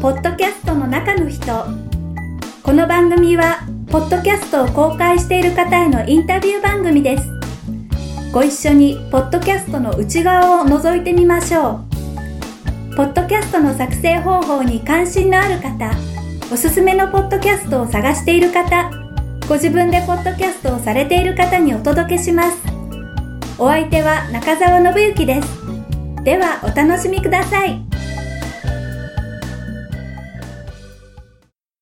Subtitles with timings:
[0.00, 1.66] ポッドキャストの中の人。
[2.62, 7.28] この番組はポッドキャストを公開している方へのインタビュー番組です。
[8.32, 11.80] ご一緒にポッドキャストの内側を覗いてみましょ
[12.92, 12.94] う。
[12.94, 15.90] ポッドキャストの作成方法に関心のある方
[16.52, 18.90] おすすめのポッドキャストを探している方
[19.48, 22.56] ご自分でポッドキャストをされている方にお届けします。
[23.58, 25.48] お相手は中澤信之です。
[26.22, 27.87] ではお楽しみください。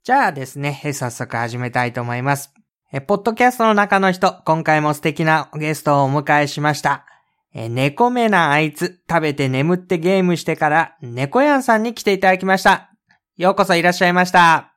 [0.06, 2.54] じゃあですね、早速始めたいと思います。
[2.92, 7.04] え、ポッドキャストの中の人、今回も素敵なゲストをお迎えしました。
[7.52, 12.92] え、猫目なあいつ、食べて眠ってゲームしてから、猫やんさんに来ていただきました。
[13.36, 14.76] ようこそいらっしゃいました。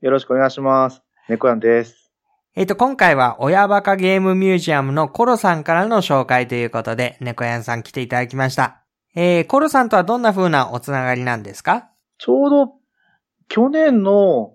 [0.00, 1.02] よろしくお願いします。
[1.28, 2.12] 猫やんです。
[2.54, 8.84] えっ、と、今回は、親バカゲームミュージアムのコロさんからの紹介ということで、猫やんさん来ていただきました。
[9.16, 11.90] えー、コロさんとはどんな風なおつながりなんですか？
[12.18, 12.74] ちょうど、
[13.48, 14.52] 去年の、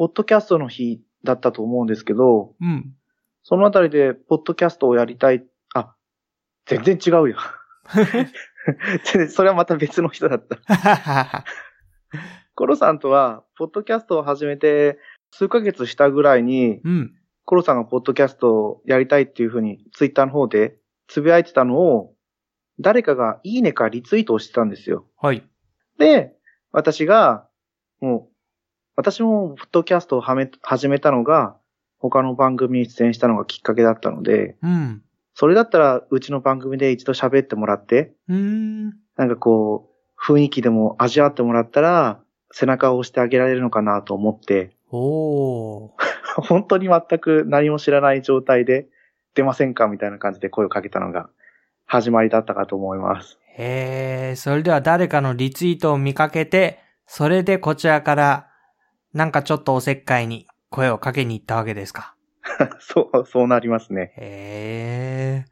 [0.00, 2.94] ポッドキャストの日だったと思うんですけど、うん。
[3.42, 5.94] そのあたりで、ポッドキャストをやりたい、あ、
[6.64, 7.36] 全然違うよ。
[7.92, 8.26] 全
[9.12, 11.44] 然それはまた別の人だった。
[12.54, 14.98] コロさんとは、ポッドキャストを始めて、
[15.32, 17.14] 数ヶ月したぐらいに、うん。
[17.44, 20.78] コロさんがポッドキャストをやりたいっていうふうに、ツイッターの方で、
[21.08, 22.14] つぶやいてたのを、
[22.78, 25.06] 誰かがいいねかリツイートをしてたんですよ。
[25.20, 25.46] はい。
[25.98, 26.32] で、
[26.72, 27.46] 私が、
[28.00, 28.39] もう、
[29.00, 31.56] 私もポッドキャストをはめ始めたのが、
[31.98, 35.02] 他の番組に出演したのがきっかけだったので、うん。
[35.34, 38.84] それだったら、うちの番組で一度喋ってもらって、うーん。
[39.16, 42.20] なんかこう、雰囲気でも味わってもらったら、
[42.52, 45.90] 背中を押してあげられるのかなと思って、おー。
[46.36, 48.86] 本当に全く何も知らない状態で、
[49.34, 51.30] 出ませんかみたいな感じで声をかけたのが、
[51.86, 53.38] 始まりだったかと思います。
[53.56, 58.49] へえ、それでは誰かのリツイートを見かけて、それでこちらから、
[59.12, 62.14] なんかちょっとおせっかいに声をかけに行ったわけですか？
[62.80, 64.12] そう、そうなりますね。
[64.16, 65.50] へえ。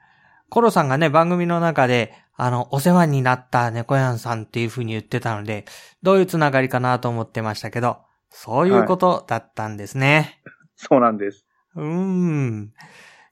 [0.49, 5.65] コロさんがね、番組の中で、あの、お世話になった猫やんさんっていう風に言ってたので、
[6.03, 7.99] どういうつながりかなと思ってましたけど、
[8.31, 10.41] そういうことだったんですね。
[10.77, 11.45] そうなんです。
[11.75, 12.73] うーん。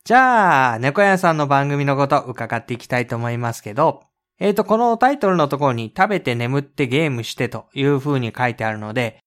[0.05, 4.03] じゃあ、猫屋さんの番組のこと伺っていきたいと思いますけど、
[4.39, 9.19] えっ、と、このタイトルのところに食べて眠ってゲームしてという風に書いてあるので、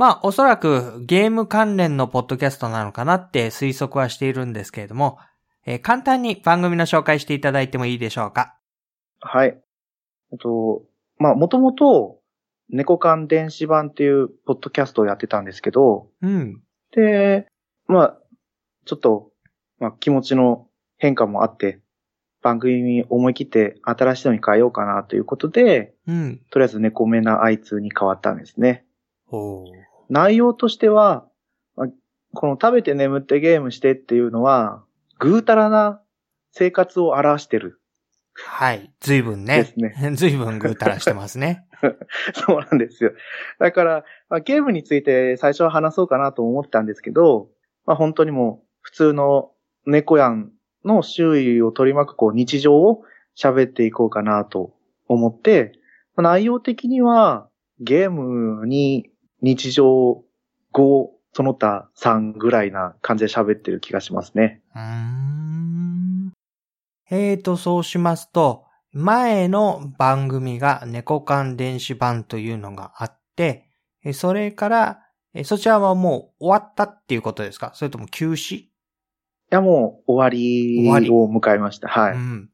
[0.00, 5.18] まあ、おそらくゲーム関連のポッドキャストなのかなって推測はしているんですけれども、
[5.66, 8.56] えー簡単に番組の紹介していただいてもいいでしょうか？
[9.20, 9.48] はい。
[10.32, 10.84] えっと、
[11.18, 12.18] まあ、もともと、
[12.70, 16.62] 猫缶電子版っていうポッドキャストをやってたんですけど、うん。
[16.92, 17.46] で、
[17.86, 18.16] まあ、
[18.86, 19.32] ちょっと、
[19.80, 21.78] まあ、気持ちの変化もあって、
[22.40, 26.40] 番組に思い切って新しいのに変えようかなということで、うん。
[26.50, 28.86] とりあえず猫目なあいつに変わったんですね。
[29.28, 31.26] おー内容としては、
[31.76, 31.88] まあ
[32.34, 34.84] この食べて眠ってゲームしてっていうのは、
[35.18, 36.02] ぐうたらな
[36.52, 37.80] 生活を表してる。
[38.34, 38.92] はい。
[39.00, 39.58] 随分ね。
[39.58, 41.66] ですね 随分ぐうたらしてますね。
[42.34, 43.12] そうなんですよ。
[43.58, 47.48] だから、まあ、ゲームについて最初は話そうかなと思ったんですけど、
[47.86, 49.52] まあ、本当にもう普通の
[49.86, 50.50] 猫やん
[50.84, 53.02] の周囲を取り巻くこう日常を
[53.36, 54.74] 喋っていこうかなと
[55.08, 55.72] 思って、
[56.16, 57.48] まあ内容的には
[57.80, 59.09] ゲームに
[59.42, 60.22] 日常
[60.72, 64.62] 5、その他3ぐらいな感じで喋ってる気がしますね。
[64.74, 66.32] うーん。
[67.10, 73.68] えーと、そうしますと、前の番組が猫缶電子版というのがあって、
[74.04, 74.98] えそれから、
[75.34, 77.70] えそちらはもう終わったっていうことですか？
[77.74, 78.56] それとも休止？
[78.56, 78.70] い
[79.50, 81.88] や、もう終わり終わりを迎えました。
[81.88, 82.12] はい。
[82.14, 82.50] うん。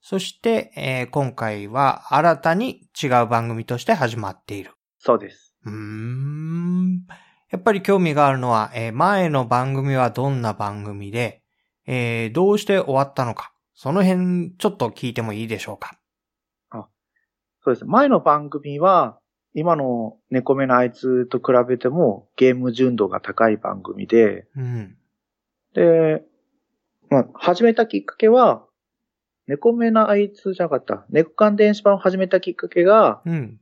[0.00, 4.72] そして、えー今回は新たに違う番組として始まっている。
[4.98, 5.49] そうです。
[5.64, 7.06] うーん。
[7.50, 11.42] やっぱり興味があるのは、えー前の番組はどんな番組で、
[11.86, 13.52] えーどうして終わったのか。
[13.74, 16.00] その辺、ちょっと聞いてもいいでしょうか。
[17.62, 17.84] そうです。
[17.84, 19.18] 前の番組は、
[19.52, 24.96] 今の猫目のあいつと比べてもゲーム純度が高い番組で、うん。
[25.74, 26.22] で、
[27.10, 28.64] まあ、始めたきっかけは、
[29.46, 31.04] 猫目のあいつじゃなかった。
[31.10, 33.60] 猫缶電子版を始めたきっかけが、うん。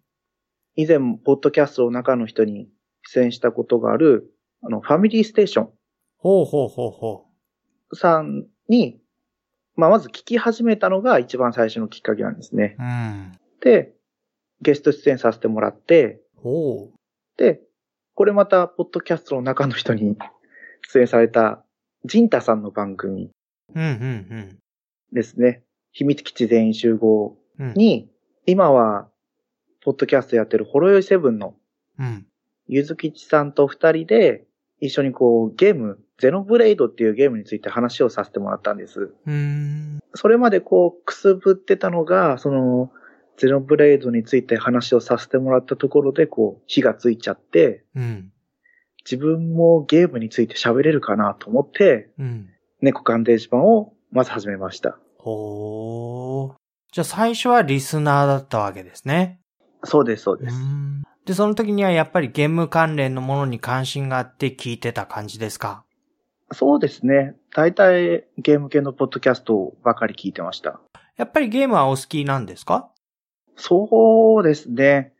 [0.78, 2.68] 以前、ポッドキャストの中の人に
[3.02, 4.32] 出演したことがある、
[4.62, 5.70] あの、ファミリーステーション
[6.18, 7.26] ほうほうほうほ
[7.94, 9.00] さんに、
[9.74, 12.76] まあ、まず聞き始めたのが一番最初のきっかけなんですね。
[12.78, 12.82] う。
[12.82, 13.32] うん。
[13.60, 13.92] で、
[14.62, 16.98] ゲスト出演させてもらって、ほう。
[17.36, 17.60] で、
[18.14, 20.16] これまた、ポッドキャストの中の人に
[20.92, 21.64] 出演された、
[22.04, 23.32] ジンタさんの番組
[23.74, 24.58] うん、うん、
[25.12, 25.64] ですね。
[25.90, 27.70] 秘密基地全員集合うん。
[27.70, 27.74] うん。
[27.74, 28.08] に、
[28.46, 29.08] 今は、
[29.82, 31.54] ポッドキャストやってるホロヨイセブンの
[31.98, 32.26] うん。
[32.66, 34.44] ゆずきちさんと二人で、
[34.80, 39.00] 一緒にこう、ゲーム、ゼノブレイドっていうゲームについて話をさせてもらったんです。
[39.00, 39.98] うーん。
[40.14, 42.92] それまでこう、くすぶってたのが、その、
[43.36, 48.32] ゼノブレイドについて話をさせてもらったところで、こう、火がついちゃって、うん。
[49.04, 52.48] 自分もゲームについて喋れるかなと思って、うん。
[52.80, 54.98] 猫鑑定士版をまず始めました。
[55.16, 56.54] ほー。
[56.92, 59.40] じゃあ最初はリスナーだったわけですね。
[59.84, 60.56] そうです、そううです。
[60.56, 61.02] ん。
[61.24, 65.84] で、その時にはやっぱりゲーム関連のものに関心があって聞いてた感じですか？
[66.52, 67.36] そうですね。
[67.54, 70.80] 大体ゲーム系のポッドキャストばかり聞いてました。
[71.16, 72.88] やっぱりゲームはお好きなんですか？
[73.56, 75.12] そうですね。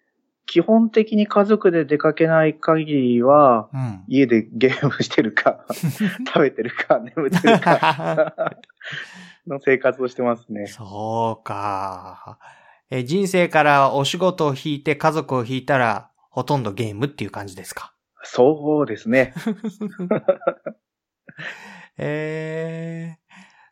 [0.46, 4.04] 基本的に家族で出かけない限りは、うん。
[4.08, 5.66] 家でゲームしてるか、
[6.26, 8.56] 食べてるか、眠ってるか、
[9.46, 10.66] の生活をしてますね。
[10.68, 12.38] そうか。
[12.90, 17.92] え、人生からお仕事を引いて家族を引いたら、ほとんどゲームっていう感じですか？
[18.24, 19.34] そうですね。
[21.98, 23.18] えー、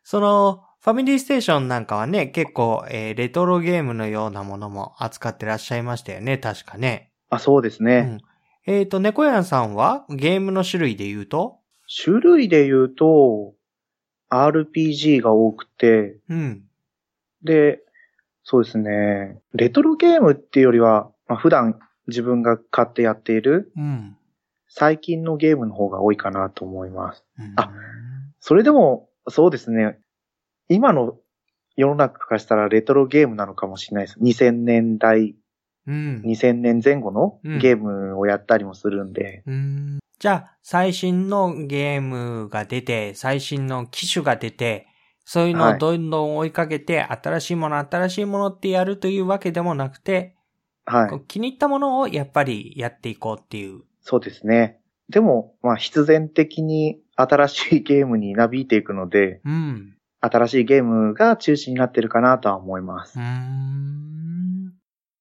[0.03, 7.11] その、ファミリーステーションなんかはね、結構、えーレトロゲームのようなものも扱ってらっしゃいましたよね、確かね。
[7.29, 8.19] あ、そうですね。
[8.67, 8.73] うん。
[8.73, 11.59] えっ、と、猫やんさんはゲームの種類で言うと？
[12.03, 13.53] 種類で言うと、
[14.29, 16.63] RPG が多くて、うん。
[17.43, 17.79] で、
[18.49, 19.41] そうですね。
[19.53, 21.77] レトロゲームっていうよりは、まあ、普段
[22.07, 24.15] 自分が買ってやっているうん。
[24.69, 27.25] 最近のゲームの方が多いかなと思います。
[27.37, 27.69] うんあ
[28.39, 29.99] それでも、そうですね。
[30.69, 31.17] 今の
[31.75, 34.19] 世の中からしたらレトロゲームなのかもしれないです。
[34.21, 35.35] 2000年代、
[35.85, 36.21] うん。
[36.25, 44.87] 2000年前後のうんゲームをやったりもするんで、うんじゃあ、最新のゲームが出て、最新の機種が出て、
[45.29, 50.37] そういうのをどんどん追いかけて、新しいもの、新しいものってやるというわけでもなくて、
[50.85, 53.81] はい気に入ったものをやっぱりやっていこうっていう。
[53.99, 54.79] そうですね。
[55.09, 59.97] でも、まあ必然的に新しいゲームになびいていくので、うん。
[60.21, 63.25] 新しいゲームが中心になってるかなとは思いますうー。
[63.25, 64.73] ん。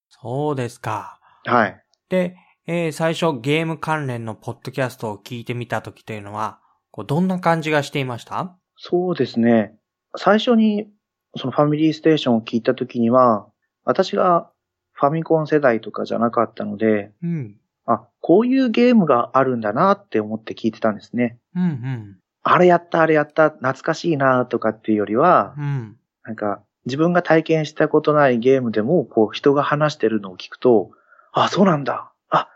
[0.08, 1.18] そうですか。
[1.44, 1.82] はい。
[2.08, 2.36] で、
[2.68, 6.60] えー最初ゲーム関連のポッドキャストを聞いてみたときというのは、
[6.92, 8.56] こうどんな感じがしていました？
[8.76, 9.74] そうですね。
[10.16, 10.88] 最初に
[11.36, 13.46] そのファミリーステーションを聞いたときには、
[13.84, 14.50] 私が
[14.92, 17.56] ファミコン世代とかじゃなかったので、うん。
[17.84, 21.38] あ、こういうゲームがあるんだなって思って聞いてたんですね。
[21.54, 22.16] うん、うん。
[22.42, 25.96] あれやった、あれやった、懐かしいなとかっていうよりは、うん。
[26.24, 30.90] なんか自分が体験したことないゲームでも、こう人が話してるのを聞くと、
[31.32, 32.12] あ、そうなんだ。
[32.30, 32.48] あ、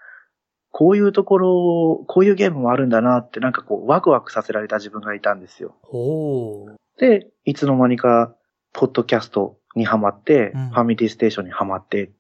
[0.70, 5.76] こういうところ、こういうゲームもあるんだなって、なんかこうワクワクさせられた自分がいたんですよ。
[5.82, 6.80] ほう。
[7.00, 8.37] で、いつの間にか、
[8.73, 12.11] ポッドキャストにハマって、うんファミリーステーションにハマってっ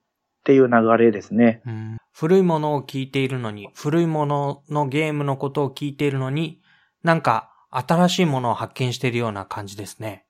[0.44, 1.62] ていう流れですね。
[1.66, 6.60] うん古いものを聞いているのに、古いもののゲームのことを聞いているのに、
[7.02, 10.26] なんか新しいものを発見しているような感じですね。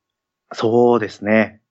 [0.53, 1.63] そうですね。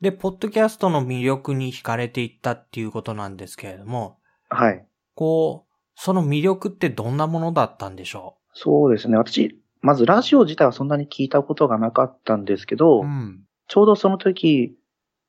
[0.00, 4.18] で、ポッドキャストの魅力に惹かれていったっていうことなんですけれども、
[4.48, 4.86] はい。
[5.14, 9.16] こう、その魅力ってどんなものだったんでしょそうですね。
[9.16, 13.40] 私、まずラジオ自体はそんなに聞いたことがなかったんですけど、ううん。
[13.68, 14.76] ちょうどその時、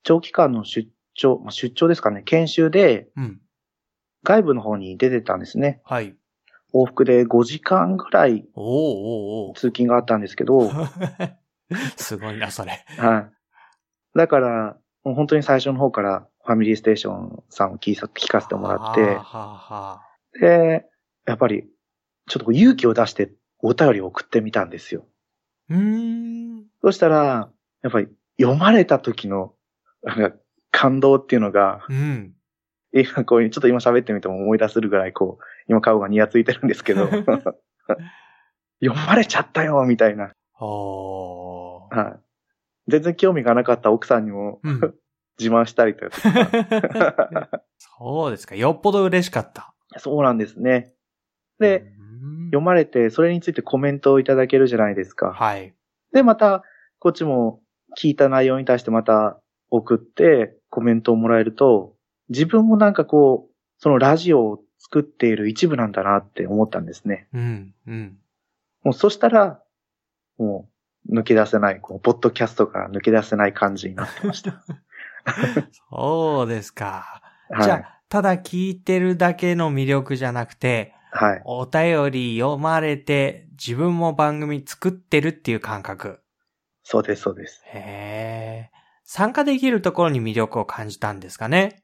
[0.04, 3.42] 長期間の出張、まあ出張ですかね、研修でうん。
[4.24, 5.81] 外部の方に出てたんですね。
[5.83, 6.16] はい。
[6.74, 8.45] 往復で5時間ぐらい
[9.56, 10.69] 通勤があったんですけど、
[11.97, 12.85] すごいな、それ。
[14.16, 17.95] だから、もう本当に最初の方からファミリーステーションさんを聞
[18.28, 20.85] かせてもらって、はあはあはあで、
[21.26, 21.68] やっぱり、
[22.28, 25.06] ちょっと勇気を出してお便りを送ってみたんですよ。
[25.69, 26.66] うーん。
[26.81, 27.49] そしたら、
[27.83, 28.07] やっぱり
[28.39, 29.54] 読まれた時の、
[30.04, 30.37] なんか
[30.71, 32.33] 感動っていうのが、うん。
[32.92, 37.07] 今こういう、ちょっと今喋ってみても思い出せるぐらい、こう、今顔がニヤついてるんですけど、
[38.81, 40.31] 読まれちゃったよ、みたいな。
[40.56, 42.19] はい。
[42.89, 44.80] 全然興味がなかった奥さんにもうん。
[45.39, 46.18] 自慢したりとか。
[47.78, 48.56] そうですか。
[48.56, 49.73] よっぽど嬉しかった。
[49.97, 50.94] そうなんですね。
[51.59, 51.99] で、うん
[52.45, 55.33] 読まれて、それについてコメントをいただけるじゃないですか。
[55.33, 55.73] はい。
[56.14, 56.64] で、また、
[56.99, 57.61] こっちも
[57.97, 61.95] 聞いた内容に対してまた送ってコメントをもらえると、
[62.30, 67.28] 自分もなんかこう、そのラジオを作っている一部なんだなって思ったんですね。
[67.33, 67.73] うん。
[67.88, 68.18] うん。
[68.83, 69.61] もうそしたら、
[70.38, 70.69] も
[71.07, 74.61] う抜け出せない、こう、ポッドキャストから抜け出せない感じになってました。
[75.92, 77.21] そうですか。
[77.49, 77.64] はい。
[77.64, 81.42] じゃあ、ただ聞いてるだけの魅力じゃなくて、はい。
[81.45, 86.21] お便り読まれて、自分も番組作ってるっていう感覚。
[86.83, 87.61] そうです、そうです。
[87.66, 88.71] へえ。
[89.04, 91.83] 参加できるところに魅力を感じたんですかね？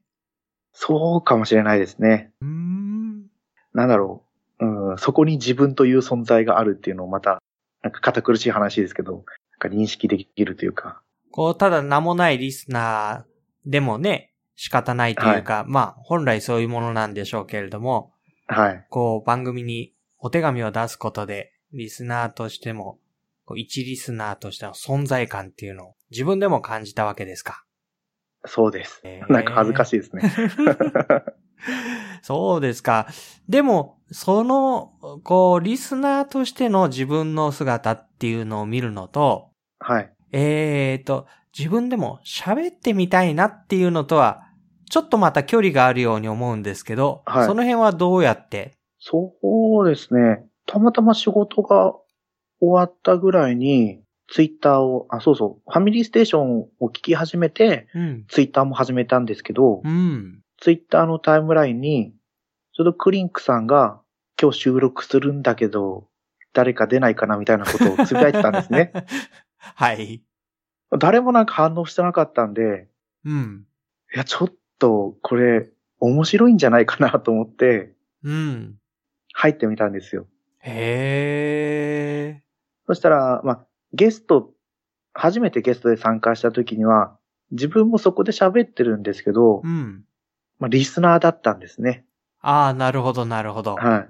[0.74, 2.32] そうかもしれないですね。
[2.42, 3.26] うーん。
[3.74, 4.24] なんだろ
[4.60, 7.42] う、うん、そこに自分という存在があるっていうのをまた、
[7.82, 9.24] なんか堅苦しい話ですけど、なん
[9.60, 11.02] か認識できるというか。
[11.32, 18.14] こう、ただ名もないリスナーでもね、仕方ないというか、まあ、本来そういうものなんでしょうけれども、
[18.48, 18.86] はい。
[18.90, 23.00] こう、番組にお手紙を出すことで、リスナーとしても、
[23.46, 27.64] こう一リスナーとしての存在感っていうのを自分でも感じたわけですか？
[28.46, 29.02] そうです。
[29.04, 30.24] えーなんか恥ずかしいですね。
[32.22, 33.08] そうですか。
[33.48, 40.12] でも、その、こう、リスナーとしての自分の姿っていうのを見るのと、はい。
[40.32, 44.45] えーと、自分でも喋ってみたいなっていうのとは、
[44.90, 48.74] ちょっとまた距離があるように思うんですけど、はいその辺はどうやって？
[49.00, 49.34] そ
[49.84, 50.46] うですね。
[50.66, 51.94] たまたま仕事が
[52.60, 58.26] 終わったぐらいに、ツイッターを、あ、そうそう、ファミリーステーションを聞き始めて、うん。
[58.28, 60.42] ツイッターも始めたんですけど、うん。
[60.60, 62.16] ツイッターのタイムラインに、
[62.74, 64.02] ちょうどクリンクさんが、
[64.42, 66.08] 今日収録するんだけど、
[66.54, 68.92] 誰か出ないかなみたいなことをつぶやいてたんですね。
[69.60, 70.24] はい。
[70.98, 72.88] 誰もなんか反応してなかったんで、
[73.26, 73.68] うん。
[74.14, 78.76] いや、ちょっと、これ、面白いんじゃないかなと思って、うん。
[79.34, 80.28] 入ってみたんですよ。
[80.60, 82.42] へ
[82.88, 84.52] そしたら、まあ、ゲスト、
[85.14, 87.18] 初めてゲストで参加した時には、
[87.52, 90.04] 自分もそこで喋ってるんですけどー。、うん。
[90.60, 92.06] まあ、リスナーだったんですね。
[92.42, 93.76] ああ、なるほど、なるほど。
[93.76, 94.10] はい。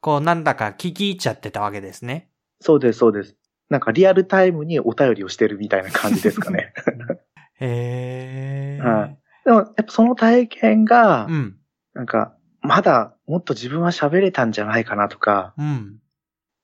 [0.00, 2.28] こう、なんだか聞き入っちゃってたわけですね。
[2.60, 3.36] そうです、そうです。
[3.68, 6.72] なんかリアルタイムにお便りをしてるみたいな感じですかね。
[7.58, 8.82] へえ。
[8.82, 9.18] はい。
[9.46, 11.56] でも、やっぱその体験がう、ん。
[11.94, 15.98] なんか、まだもっと自分は喋れたんじゃないかなとか、うん。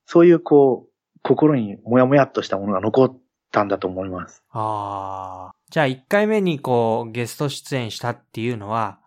[0.05, 3.17] そういうこう、心にもやもやっとしたものが残っ
[3.51, 4.43] たんだと思います。
[4.51, 5.55] ああ。
[5.71, 8.99] じゃあ、1回目にこう、ゲスト出演したっていうのは、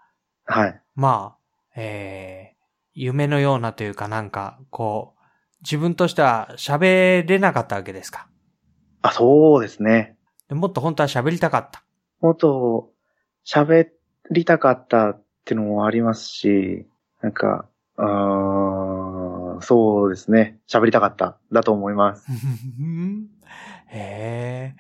[0.47, 0.81] はい。
[0.95, 2.57] まあ、えー、
[2.95, 5.23] 夢のようなというかなんか、こう、
[5.63, 8.29] 自分としては喋れなかったわけですか？
[9.03, 10.17] あ、そうですね。
[10.49, 11.83] でもっと本当は喋りたかった。
[12.21, 12.91] もっと
[13.47, 13.89] 喋
[14.31, 16.87] りたかったっていうのもありますし、
[17.23, 20.59] なんか、うーん、そうですね。
[20.69, 21.39] 喋りたかった。
[21.53, 22.27] だと思います。
[23.89, 24.77] へえ。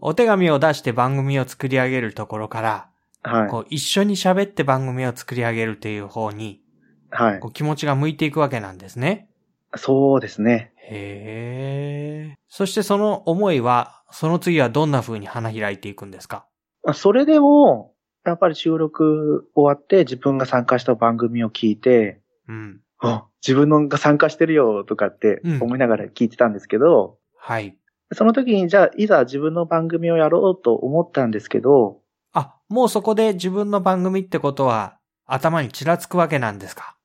[0.00, 2.88] お手紙を出して番組を作り上げるところから、
[3.22, 3.48] はい。
[3.48, 6.62] こう一緒に喋って番組を作り上げるという方に、
[7.10, 7.48] はいこ。
[7.48, 9.28] う気持ちが向いていくわけなんですね。
[9.74, 10.72] そうですね。
[10.78, 12.34] へえ。
[12.48, 16.46] そしてその思いは、その次はどんな風に花開いていくんですか？
[16.84, 17.92] まあそれでも、
[18.30, 22.80] やっぱり収録終わって自分が参加した番組を聞いて、うん。
[22.98, 27.76] あ、自分のが参加してるよとかってうん思いながら聞いてたんですけど、はい。
[28.12, 32.00] その時にじゃあいざ自分の番組をやろうと思ったんですけど、
[32.32, 36.96] あ、もうそこで自分の番組ってことは頭にちらつくわけなんですか？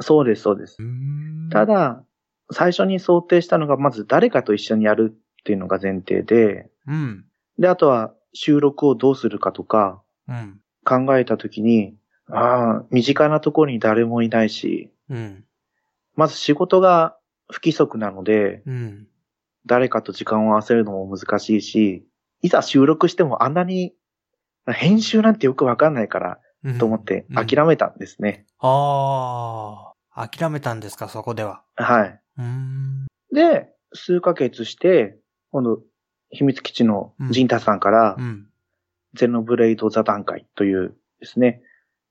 [0.00, 0.78] そうです、そうです。
[1.50, 2.04] ただ、だ、
[2.52, 7.24] 最初に想定したのがまず誰かと一緒にやるっていうのが前提で、うん。
[7.58, 10.60] で、あとは収録をどうするかとかうん。
[10.88, 11.94] 考えた時に、
[12.30, 15.44] ああ、身近なところに誰もいないし、うん。
[16.16, 17.16] まず仕事が
[17.50, 19.06] 不規則なので、うん。
[19.66, 22.06] 誰かと時間を合わせるのも難しいし、
[22.40, 23.92] いざ収録してもあんなに
[24.66, 28.46] 編集なんてよくわかんないからうんと思ってうん諦めたんですね。
[28.60, 31.62] ああ、諦めたんですか、そこでは。
[31.76, 32.20] はい。
[32.38, 33.06] うーん。
[33.32, 35.18] で、数ヶ月して、
[35.50, 35.80] 今度、
[36.30, 38.47] 秘密基地のジンタさんから、うん。
[39.18, 41.60] ゼノブレイド座談会というですね、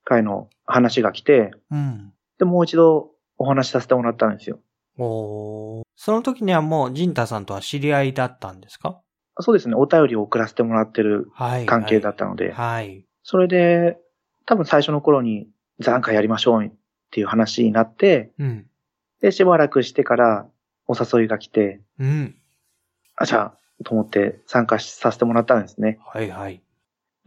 [0.04, 2.14] 会の話が来て、うん。
[2.38, 4.60] で、もう一度お話しさせてもらったんですよ。
[5.00, 9.02] おーその時にはもう、ジンタさんとは知り合いだったんですか？
[9.40, 11.66] そうですね、お便りを送らせてもらってるはい。
[11.66, 13.06] 関係だったので、はい。
[13.24, 13.98] それで、
[14.46, 15.48] 多分最初の頃に
[15.80, 16.72] 座談会やりましょうっ
[17.12, 18.66] ていう話になって、うん。
[19.22, 20.48] で、しばらくしてから
[20.88, 22.36] お誘いが来て、うん。
[23.16, 26.00] あ、じゃあ、と思って参加させてもらったんですね。
[26.06, 26.62] はいはい。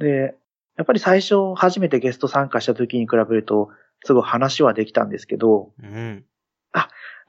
[0.00, 0.35] で、
[0.76, 3.71] やっぱり最初初めてゲスト参加した時に比べると、
[4.04, 6.25] すごい話はできたんですけど、うん。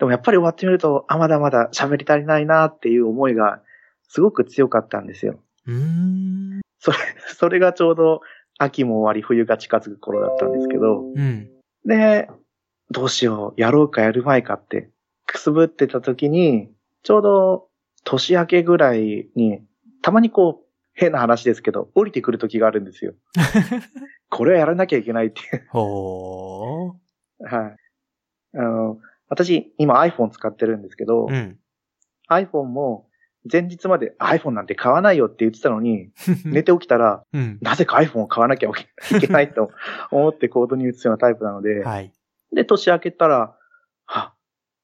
[0.02, 3.62] でもやっぱり終わってみると、あ、まだまだ喋り足りないなっていう思いが
[4.08, 5.40] すごく強かったんですよ。
[5.68, 6.62] うーん。
[6.80, 6.98] それ、
[7.36, 8.22] それがちょうど
[8.58, 11.52] 秋も終わり冬が近づく頃だったんですけど、うん。
[11.86, 12.28] で、
[12.90, 14.90] どうしよう、やろうかやるまいかって、
[15.28, 16.72] くすぶってた時に、
[17.04, 17.68] ちょうど
[18.04, 19.62] 年明けぐらいに、
[20.02, 23.14] たまにこう、変な話ですけど、降りてくる時があるんですよ。
[24.30, 25.68] これはやらなきゃいけないっていう。
[25.70, 27.56] ほー。
[27.56, 27.78] はい。
[28.58, 31.58] あの、私、今 iPhone 使ってるんですけど、うん。
[32.30, 33.10] iPhone も
[33.52, 36.12] 前日まで iPhone なんて買わないよって言ってたのに、
[36.46, 37.58] 寝て起きたら、うん。
[37.62, 39.72] なぜか iPhone を買わなきゃいけないと
[40.12, 42.14] 思って行動に移すようなタイプなので、はい。
[42.54, 43.58] で、年明けたら、
[44.08, 44.34] あ、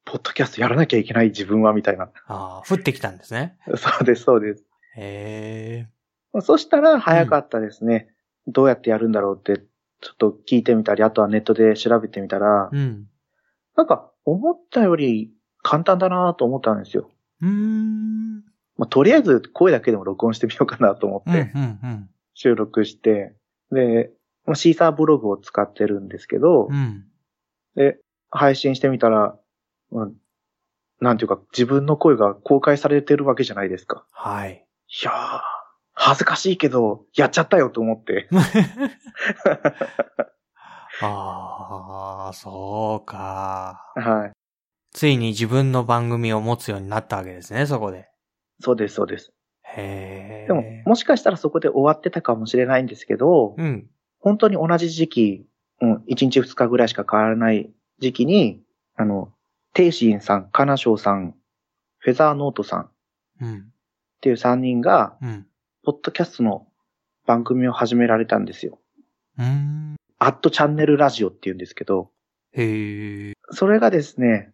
[0.06, 2.10] ポッドキャストやらなきゃいけない自分は、みたいな。
[2.28, 3.58] ああ、降ってきたんですね。
[3.76, 4.66] そうです、そうです。
[4.96, 5.88] へ
[6.42, 8.10] そしたら早かったですね。
[8.48, 9.62] どうやってやるんだろうって、
[10.02, 13.08] ちょっと聞いてみたり、あとはネットで調べてみたらえ。、うん。
[13.76, 15.32] なんか思ったより
[15.64, 17.10] 簡単だなと思ったんですよ。
[17.42, 18.38] うーん。
[18.78, 22.10] まあ、とりあえず声だけでも録音してみようかなと思っうん、うてん、うん。
[22.34, 23.36] 収録して、
[23.72, 24.12] で、
[24.46, 27.06] まあシーサーブログを使ってるんですけどう、ん。
[27.76, 29.38] で、配信してみたら、
[29.92, 30.10] まあ
[31.00, 34.06] なんていうか自分の声が公開されてるわけじゃないですか。
[34.12, 34.66] はい。
[35.02, 35.42] いやー、
[36.00, 38.30] 恥ずかしいけど、やっちゃったよと思って。
[41.02, 43.82] ああ、そうか。
[43.96, 44.32] はい。
[44.92, 48.10] ついに自分の番組を持つようになったわけですね、そこで。
[48.60, 49.34] そうです、そうです。
[49.64, 50.48] へえ。
[50.48, 53.90] でも、もしかしたらそこで終わってたかもしれないんですけど、うん。
[54.20, 55.48] 本当に同じ時期、
[55.82, 58.62] うん、1日2日ぐらいしか変わらない時期に、
[58.96, 59.32] あの、
[59.74, 61.36] テイシンさん、カナショウさん、
[62.00, 62.92] フェザーノートさんっ
[63.42, 63.72] うん。
[64.22, 65.48] ていう3人が、うん。
[65.88, 66.68] ポッドキャストの
[67.26, 68.78] 番組を始められたんですよ。
[69.38, 69.96] うーん。
[70.20, 72.10] アットチャンネルラジオって言うんですけど、
[72.52, 73.34] へえ。
[73.52, 74.52] それがですね、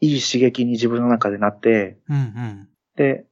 [0.00, 2.68] いい刺激に自分の中でなって、うん、うん。
[2.94, 3.26] で、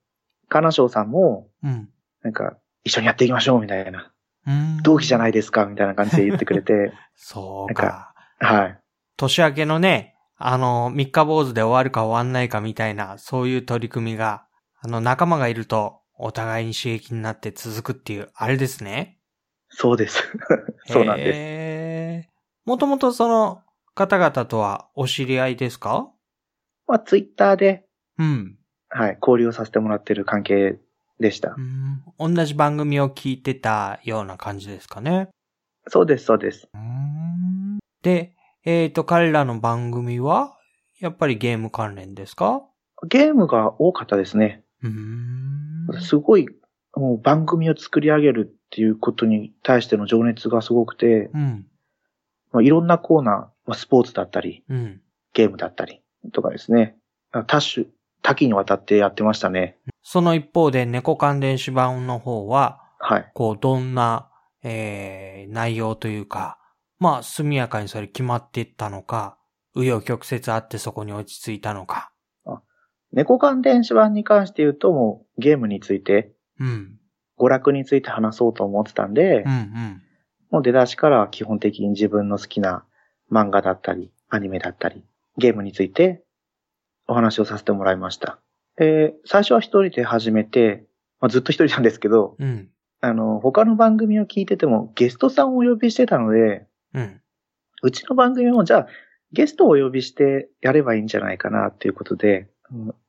[0.49, 1.89] カナショウさんも、うん。
[2.25, 4.11] なんか、一緒にやっていきましょうみたいな、
[4.49, 4.83] うん。
[4.83, 8.17] 同期じゃないですかみたいな感じで言ってくれて、 そうか。
[8.41, 8.81] はい。
[9.17, 14.45] 年明けのね、あの、三日坊主で終わるか終わんないかみたいな、そういう取り組みが、
[14.81, 19.19] あの、仲間がいると、お互いに刺激になって続くっていう、あれですね。
[19.69, 20.23] そうです。
[20.87, 22.29] そうなんです。
[22.29, 22.35] す。
[22.65, 23.63] もともとその
[23.95, 26.11] 方々とはお知り合いですか？
[26.87, 27.87] まあ、ツイッターで、
[28.19, 28.59] うん。
[28.89, 30.79] はい、交流をさせてもらってる関係
[31.19, 31.61] でしたう。
[31.61, 32.05] ん。
[32.19, 35.29] 同じ番組を聞いてたような感じですかね。
[35.89, 36.69] そうです、そうです。
[36.73, 40.57] うんで、えっ、と、彼らの番組は、
[41.01, 42.63] やっぱりゲーム関連ですか？
[43.09, 44.63] ゲームが多かったですね。
[44.83, 45.74] うん。
[46.01, 46.47] すごい、
[46.95, 51.67] もう番組を作り上げるっていうことに対しての情熱がすごくて、うん。
[52.53, 55.01] まあ、いろんなコーナー、まあ、スポーツだったり、うん。
[55.33, 56.97] ゲームだったりとかですね。
[57.47, 57.87] 多種、
[58.23, 59.77] 多岐にわたってやってましたね。
[60.03, 63.31] その一方で、猫関電子版の方は、はい。
[63.35, 64.31] こう、どんな、
[64.63, 66.59] えー、内容というか、
[66.99, 69.37] まあ、速やかにそれ決まっていったのか、
[69.77, 72.14] 紆余曲折あってそこに落ち着いたのか。
[73.15, 76.99] 猫缶電子版に関して言うと、もうゲームについて、うん。
[77.39, 80.03] 娯楽について話そうと思ってたんで、うんうん。
[80.51, 82.85] もう出だしからは基本的に自分の好きな
[83.31, 85.05] 漫画だったり、アニメだったり、
[85.39, 86.25] ゲームについて
[87.07, 88.41] お話をさせてもらいました。
[88.77, 90.85] で、最初は一人で始めて、
[91.21, 92.69] まあ、ずっと一人なんですけど、うん。
[93.01, 97.21] あの、他の番組を聞いててもゲストさんをお呼びしてたので、うん。
[97.83, 98.87] うちの番組もじゃあ
[99.33, 102.49] ゲストをお呼びしてやればいいんじゃないかなっていうことで、うん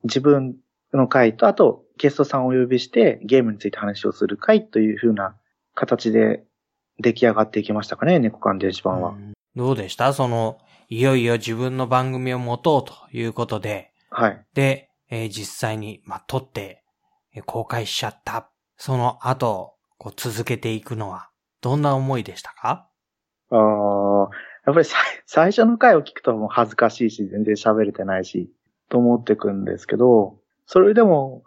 [0.04, 0.56] 自分
[0.92, 5.36] の回と、あとゲストさんをお呼びしてゲームについて話をする回という風な
[5.74, 6.44] 形で
[6.98, 9.10] 出来上がっていきましたかね、猫缶電子版は。
[9.10, 10.12] うんどうでした？
[10.12, 10.58] その、
[10.90, 14.44] いよいよ自分の番組を持とうということで、はい。
[14.52, 16.82] で、えー実際に、まあ、撮って、
[17.34, 18.50] えー公開しちゃった。
[18.76, 21.30] その後、こう続けていくのは、
[21.62, 22.86] どんな思いでしたか？
[23.48, 24.28] ああ、
[24.66, 28.52] やっぱりさ最初の回を聞くともう恥ずかしいし、全然喋れてないし、
[28.88, 31.44] と思ってくんですけど、それでも、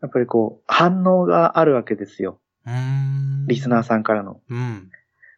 [0.00, 2.40] やっぱりこう、反応があるわけですよ。
[2.66, 3.46] うーん。
[3.46, 4.40] リスナーさんからの。
[4.48, 4.90] うん。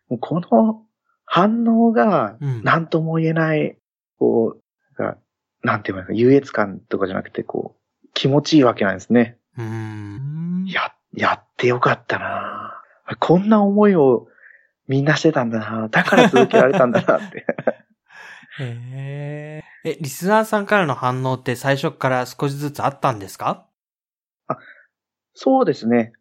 [0.08, 0.82] もうこの
[1.24, 2.62] 反応が、うん。
[2.62, 3.76] なんとも言えない、
[4.18, 5.18] こう、なんか
[5.64, 9.38] なんて言うか、優越感とかじゃなくて、こう、気持ちいいわけなんですね。
[9.56, 10.66] うーん。
[10.66, 12.82] や、やってよかったな
[13.18, 14.28] こんな思いを
[14.88, 17.46] みんなしてたんだなだから続けられたんだなって。
[18.60, 23.66] へーえ、リスナーさんからの反応って最初から少しずつあったんですか？
[25.34, 26.12] そうですね。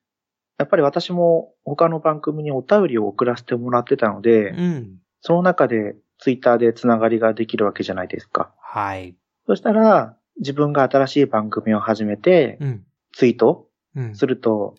[0.58, 4.98] やっぱり私も他の番組にお便りを送らせてもらってたので、うん。
[5.22, 8.54] その中でツイッターでつながりができるわけじゃないですか。
[8.60, 9.16] はい。
[9.46, 12.86] そしたら、自分が新しい番組を始めて、うん。
[13.14, 14.16] ツイートうん。
[14.16, 14.76] すると、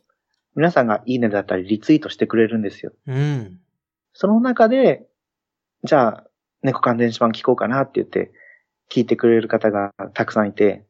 [0.56, 2.92] 皆さんがいいねだったりリツイートしてくれるんですよ。
[3.06, 3.60] うん。
[4.12, 5.06] その中で、
[5.84, 6.24] じゃあ、
[6.64, 8.32] 猫関電子版聞こうかなって言って、
[8.90, 10.84] 聞いてくれる方がたくさんいて、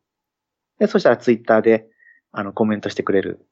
[0.79, 1.89] で、そしたらツイッターで、
[2.33, 3.47] あの、コメントしてくれる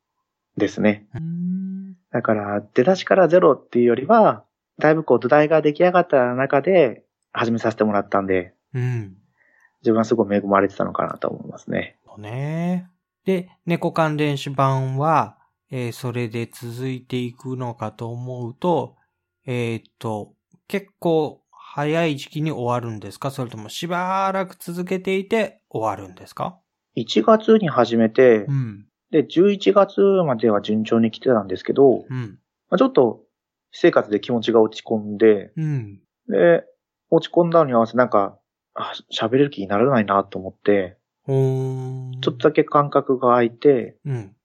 [0.56, 1.06] ですね。
[1.14, 1.94] うん。
[2.10, 4.44] だから、出だしからゼロっていうよりは、
[4.78, 9.16] だいぶこう土台が出来上がった中で始めさせてもらったんで、うん。
[9.82, 11.96] 自分はすごい恵まれてたのかなと思いますね。
[12.18, 12.88] ね。
[13.24, 15.38] で、猫関電子版は、
[15.70, 18.96] えーそれで続いていくのかと思うと、
[19.46, 20.34] えーっと、
[20.68, 21.41] 結構
[21.74, 23.30] 早い時期に終わるんですか？
[23.30, 26.58] それともしばらく続けていて終わるんですか
[26.98, 28.86] ？1月に始めてう、ん。
[29.10, 32.38] で、11月までは順調に来てたんですけど、うん。
[32.68, 33.20] まあ、ちょっと、
[33.70, 36.00] 私生活で気持ちが落ち込んで、うん。
[36.28, 36.64] で、
[37.10, 38.38] 落ち込んだのに合わせてなんか、
[38.74, 40.98] あ喋れる気にならないなと思って。
[41.26, 44.36] ちょっとだけ間隔が空いて、うん。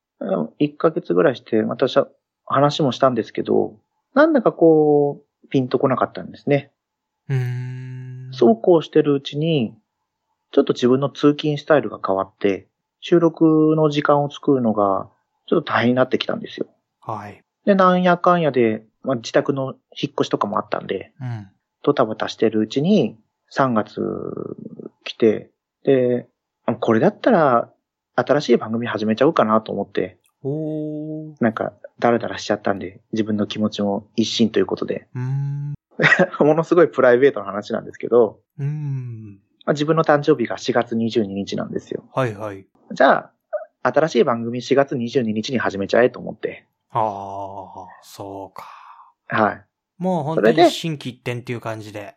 [0.61, 2.07] 1ヶ月ぐらいして、またしゃ
[2.45, 3.77] 話もしたんですけど、
[4.13, 6.71] なんだかこう、ピンとこなかったんですね。
[7.29, 8.29] うーん。
[8.33, 9.73] そうこうしてるうちに、
[10.51, 12.67] ちょっと自分の通勤スタイルが変わって、
[13.01, 15.09] 収録の時間を作るのが、
[15.47, 16.67] ちょっと大変になってきたんですよ。
[16.99, 17.43] はい。
[17.65, 21.47] で、なんやかんやで、まあ、自宅の引っ越しとかもあったんで、うん。
[21.83, 23.17] ドタバタしてるうちに、
[23.53, 24.01] 3月
[25.03, 25.51] 来て、
[25.83, 26.27] で、
[26.65, 27.71] あこれだったら、
[28.15, 31.35] 新しい番組始めちゃおうかなと思って、おー。
[31.39, 35.76] なんか、ダラダラしちゃったんで、自分の気持ちも一新ということで、うーん。
[36.39, 39.39] ものすごいプライベートな話なんですけど、うーん。
[39.65, 42.07] まあ、自分の誕生日が4月22日なんですよ。
[42.13, 42.65] はいはい。
[42.91, 43.31] じゃ
[43.83, 48.65] あ、新しい番組4月22日に始めちゃえと思って、ああ、そうか。
[49.27, 49.65] はい。
[49.97, 52.15] もう本当に新規一点っていう感じで。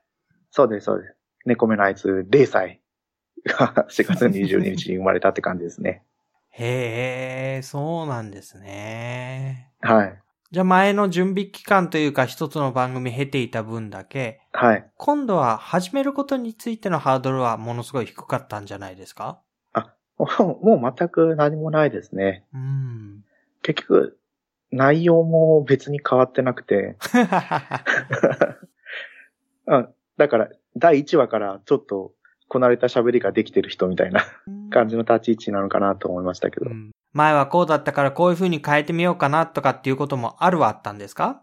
[0.50, 1.16] そうです、そうです。
[1.46, 2.80] 猫目のあいつ0歳
[3.46, 6.04] が4月22日に生まれたって感じですね。
[6.50, 9.72] へえ、そうなんですね。
[9.80, 10.22] はい。
[10.52, 14.84] じゃあ前の準備期間というか一つの番組経ていた分だけ、はい。
[14.96, 19.38] 今度は始めることについてのハードルはものすごい低かったんじゃないですか？
[20.18, 20.26] も
[20.60, 22.44] う もう全く何もないですね。
[22.52, 23.24] うん。
[23.62, 24.18] 結局、
[24.72, 26.96] 内容も別に変わってなくて、
[29.66, 32.12] うん、だから、第1話からちょっと、
[32.48, 34.22] こなれた喋りができてる人みたいな
[34.70, 36.70] 感じの立ち位置なのかなと思いましたけど。
[36.70, 41.42] うん前はこうだったからこういう風に変えてみようかなとかっていうこともあるはあったんですか？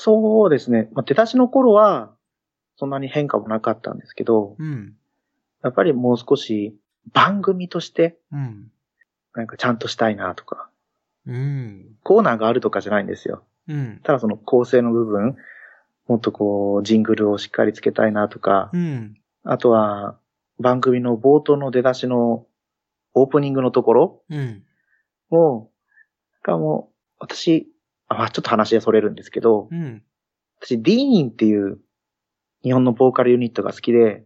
[0.00, 0.88] そうですね。
[0.92, 2.12] まあ、出だしの頃は、
[2.76, 4.94] そんなに変化もなかったんですけど、うん。
[5.64, 6.76] やっぱりもう少し
[7.12, 8.70] 番組として、うん。
[9.34, 10.68] なんかちゃんとしたいなとか、
[11.26, 11.96] うん。
[12.04, 13.42] コーナーがあるとかじゃないんですよ。
[13.66, 14.00] うん。
[14.04, 15.36] ただその構成の部分、
[16.06, 19.18] もっとこう、ジングルをしっかりつけたいなとか、うん。
[19.42, 20.16] あとは、
[20.60, 22.46] 番組の冒頭の出だしの
[23.14, 24.62] オープニングのところうん。
[25.30, 25.70] も、
[26.42, 27.68] がもう、私、
[28.08, 30.02] あ、まあちょっと話がそれるんですけど、うん。
[30.60, 31.78] 私、ディーンっていう
[32.62, 34.24] 日本のボーカルユニットが好きで、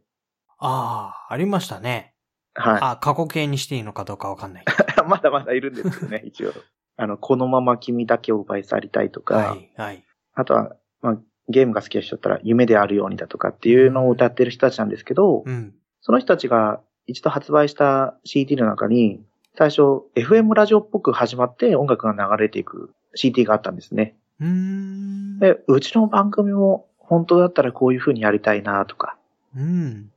[0.59, 2.15] ああ、ありましたね。
[2.55, 4.63] はあ、過去形にしていいのかどうかわかんない。
[4.63, 4.67] い。
[5.09, 6.53] まだまだいるんですけどね、 一応。
[6.97, 10.05] あの、このまま君だけを奪い去りたいとか、はい、はい。
[10.35, 11.19] あとは、まあ、
[11.49, 15.75] ゲームが好きな人だったら夢であるようにだとかっていうのを歌ってる人たちなんですけど、うん。
[16.01, 19.21] その人たちが一度発売した CD の中に、
[19.57, 19.83] 最初
[20.15, 24.17] FM ラジオっぽく始まって音楽が流れていく CD があったんですね。
[24.41, 25.39] うーん。
[25.39, 29.17] で、うちの番組も本当だったらこういう風にやりたいなとか、
[29.55, 30.11] うん。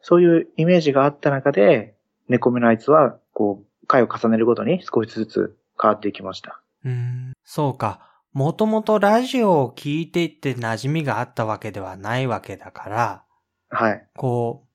[0.00, 1.94] そういうイメージがあった中で、
[2.28, 6.60] 猫目のあいつは、こう、回を重ねるごとに少しずつ変わっていきました。
[6.84, 7.32] うーん。
[7.44, 8.08] そうか。
[8.32, 13.24] もともとラジオを聞いていて馴染みがあったわけではないわけだから、
[13.70, 14.06] はい。
[14.16, 14.67] こう、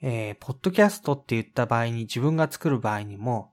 [0.00, 3.52] えー、ポッドキャストって言った場合に自分が作る場合にも、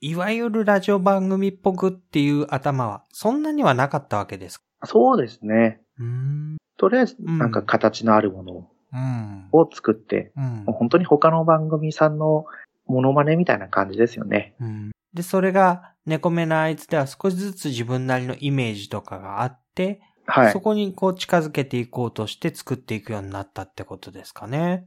[0.00, 4.62] いわゆるラジオ番組っぽくっていう頭はそんなにはなかったわけです。
[4.84, 5.80] そうですね。
[5.98, 6.56] うーん。
[6.78, 9.48] とりあえず、うんなんか形のあるものうん。
[9.52, 12.44] を作って、うんもう本当に他の番組さんの
[12.86, 14.54] モノマネみたいな感じですよね。
[14.60, 14.90] うん。
[15.12, 20.60] で、それが猫目なあいつでは少しずつ自分なりのイメージとかがあって、はいそ。
[20.60, 24.86] こにこう近づけていこうとして作っていくようになったってことですかね？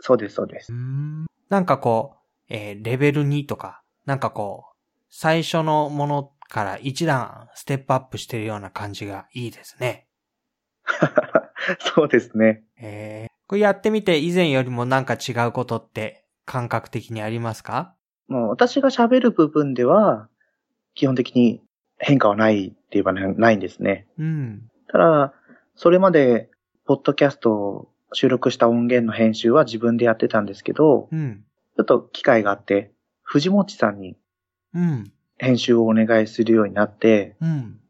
[0.00, 0.72] そうです、そうです。
[1.48, 4.76] なんかこう、えーレベル2とか、なんかこう、
[5.10, 10.06] 最初のものから一段ステップアップしてるような感じがいいですね。
[11.94, 12.64] そうですね。
[12.80, 17.94] えー、これやってみて以前よりもなんか違うことって感覚的にありますか？
[18.28, 20.28] もう私が喋る部分では、
[20.94, 21.62] 基本的に
[21.98, 24.06] 変化はないって言えばなないんですね。
[24.18, 24.68] うん。
[24.88, 25.34] ただ、
[25.74, 26.50] それまで、
[26.86, 31.44] ポッドキャストを収録した音源の編集は自分でやってたんですけど、うん。
[31.76, 32.92] ちょっと機会があって、
[33.22, 34.16] 藤本さんに
[34.74, 35.12] うん。
[35.38, 37.80] 編集をお願いするようになって、うん。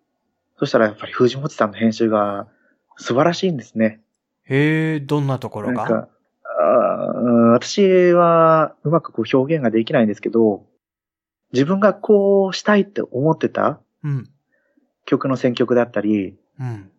[0.59, 2.47] そしたらやっぱり藤本さんの編集が
[2.97, 4.01] 素晴らしいんですね。
[4.45, 5.75] へえ、どんなところが？
[5.75, 6.09] なんか、
[7.53, 10.67] 私はうまくこう表現ができないんですけど、
[11.53, 14.31] 自分がこうしたいって思ってたうん。
[15.07, 16.91] 曲の選曲だったり、うん。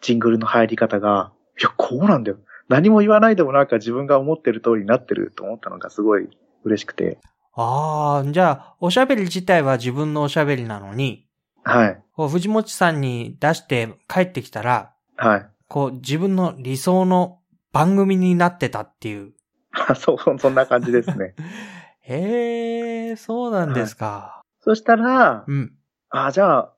[0.00, 2.38] ジングルの入り方が、いや、こうなんだよ。
[2.68, 6.28] 何も言わないでもなんか自分が思ってる通りになってると思ったのがすごい
[6.64, 7.18] 嬉しくて。
[7.54, 11.26] ああ、じゃあ、おしゃべり自体は自分のおしゃべりなのに、
[11.64, 12.02] はい。
[12.14, 15.46] こう藤本さんに出して帰ってきたら、はい。
[15.68, 17.40] こう、自分の理想の
[17.72, 19.32] 番組になってたっていう。
[19.96, 21.34] そう、そんな感じですね。
[22.00, 24.42] へえ、そうなんですか。
[24.60, 25.72] そしたら、うん。
[26.10, 26.72] あじゃあ、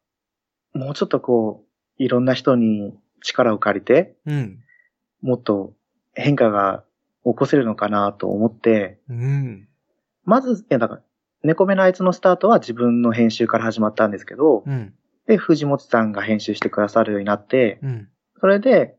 [0.75, 4.64] もうちょっとこう、いろんな人に力を借りて、うん。
[5.25, 5.73] もっと
[6.13, 6.85] 変化が
[7.25, 9.67] 起こせるのかなと思って、うん。
[10.25, 11.03] まず、いや、だから、
[11.43, 14.93] 猫目のあいつのスタートは自分の編集から始まったんですけど、うん。
[15.27, 18.09] で、藤本さんが編集してくださるようになって、うん。
[18.39, 18.97] それで、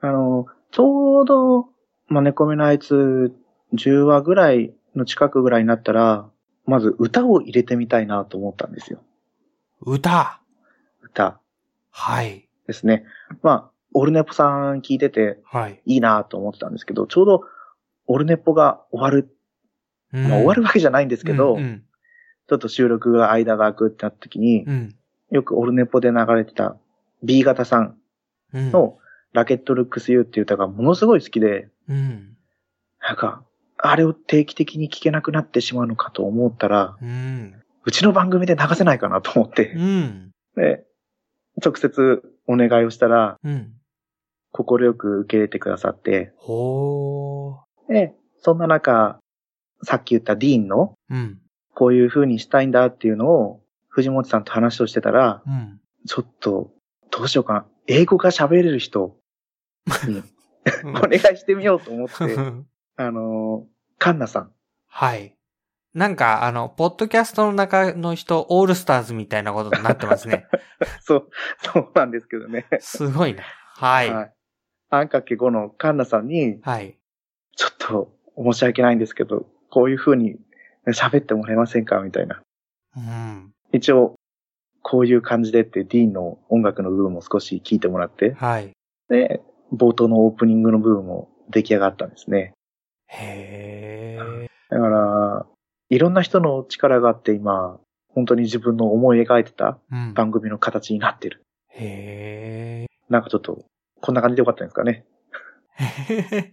[0.00, 1.68] あの、ちょうど、
[2.06, 3.34] まあ、猫目のあいつ
[3.74, 6.30] 10話ぐらいの近くぐらいになったら、
[6.64, 9.02] まず歌を入れてみたいなと思ったんですよ。
[9.80, 10.40] 歌。
[11.02, 11.40] 歌
[11.90, 12.48] はい。
[12.68, 13.04] ですね。
[13.42, 15.80] まあ、オルネポさん聞いててはい。
[15.84, 17.44] いいなと思ってたんですけど、ちょうど
[18.06, 19.34] オルネポが終わる、
[20.12, 21.84] うんまあ、終わるわけじゃないんですけど、うん。
[22.48, 24.94] ちょっと収録が間が空くってなった時に、うん。
[25.30, 26.76] よくオルネポで流れてた
[27.22, 27.96] B 型さん
[28.52, 28.72] うん。
[28.72, 28.98] の
[29.32, 32.36] ラケットルックスユーっていう歌がものすごい好きで、うん。
[33.00, 33.44] なんか、
[33.78, 37.54] あれを定期的に聞けなくなってしまうのかと思ったら、うん。
[37.84, 40.30] うちの番組で流せないかなと思ってう、ん。
[40.56, 40.84] で、
[41.64, 43.72] 直接お願いをしたら、うん。
[44.52, 47.92] 快く受け入れてくださって、ほー。
[47.92, 49.18] で、そんな中、
[49.82, 51.38] さっき言ったディーンの、うん。
[51.74, 55.80] こういう風にしたいんだっていうのを、藤本さんと話をしてたら、うん。
[56.06, 56.70] ちょっと、
[57.10, 57.66] どうしようかな。
[57.86, 59.16] 英語が喋れる人
[60.06, 60.22] に
[60.84, 62.14] お願いしてみようと思って、
[62.96, 63.66] あの、
[63.98, 64.52] カンナさん。
[64.86, 65.36] はい。
[65.92, 70.46] なんか、あの、ポッドキャストの中の人、オールスターズみたいなことになってますね。
[71.00, 71.30] そう、
[71.62, 72.66] そうなんですけどね。
[72.78, 73.42] すごいな。
[73.74, 74.12] はい。
[74.12, 74.32] はい。
[74.90, 76.96] あんかけ5のカンナさんに、はい。
[77.56, 80.36] ちょっと申し訳ないんですけど、こういう風に
[80.88, 82.42] 喋ってもらえませんかみたいな。
[82.96, 83.52] うん。
[83.72, 84.14] 一応、
[84.82, 88.72] こういう感じでってディーンの音楽の部分も少し聞いてもらって、はい。
[89.08, 92.52] で、冒頭のオープニングの部分も出来上がったんですね。
[93.06, 94.48] へー。
[94.70, 95.46] だから、
[95.88, 100.14] いろんな人の力があって今、本当に自分の思い描いてたうん。
[100.14, 101.42] 番組の形になってる。
[101.72, 103.64] へなんかちょっと、
[104.00, 105.04] こんな感じでよかったんですかね。
[105.78, 106.50] ー。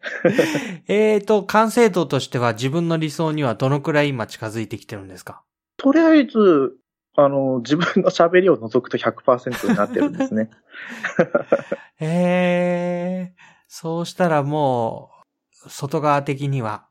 [0.87, 5.41] えーと、完成度としては自分の理想にはどのくらい今近づいてきてるんですか？
[5.77, 6.75] とりあえず、
[7.15, 10.49] あの、自分の喋りを除くと100%になってるんですね。
[11.99, 13.41] へー。
[13.67, 15.11] そうしたらも
[15.65, 16.87] う、外側的には、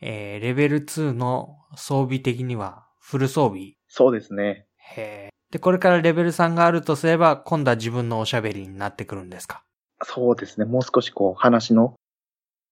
[0.00, 3.74] えー、レベル2の装備的にはフル装備。
[3.88, 4.66] そうですね。
[4.96, 5.52] へー。
[5.52, 9.62] で、これからレベル3があるとすれば、今度は自分のおしゃべりになってくるんですか？
[10.04, 10.64] そうですね。
[10.64, 11.94] もう少しこう、話の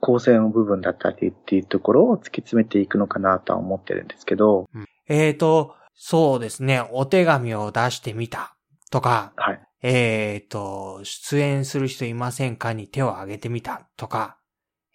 [0.01, 4.69] 構成の部分だったりっていうところを突き詰めていくのかなとは思ってるんですけど、
[5.09, 8.57] えーと、そうですね、お手紙を出してみた
[8.90, 9.61] とか、はい。
[9.83, 14.38] えーと、出演する人いませんかに手を挙げてみたとか、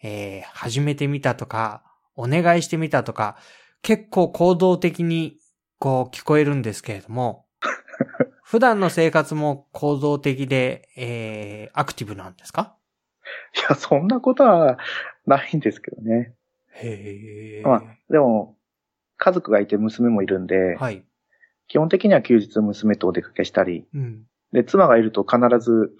[0.04, 1.84] えー、始めてみたとか、
[2.16, 3.38] お願いしてみたとか、
[3.82, 5.38] 結構行動的に
[5.80, 7.46] こう聞こえるんですけれども、
[8.48, 12.76] 普段の生活も行動的で、えー、アクティブなんですか？
[13.58, 14.78] いや、そんなことは
[15.26, 16.36] ないんですけどね。
[16.76, 18.56] へまあ、でも、
[19.18, 21.04] 家族がいて娘もいるんで、はい。
[21.68, 24.28] 基本的には休日娘とお出かけしたり、うん。
[24.52, 25.92] で、妻がいると必ず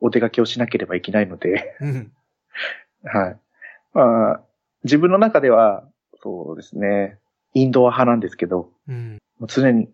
[0.00, 2.12] お出かけをしなければいけないので、うん。
[3.04, 3.40] はい。
[3.94, 4.42] まあ、
[4.84, 5.88] 自分の中では、
[6.22, 7.18] そうですね、
[7.54, 9.18] インドア派なんですけど、うん。
[9.46, 9.88] 常にあ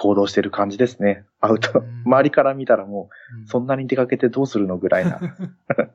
[0.00, 1.26] 行動してる感じですね。
[1.40, 2.02] アウトうん。
[2.06, 3.10] 周りから見たらも
[3.44, 5.20] う、そんなに出かけてどうするのぐらいな。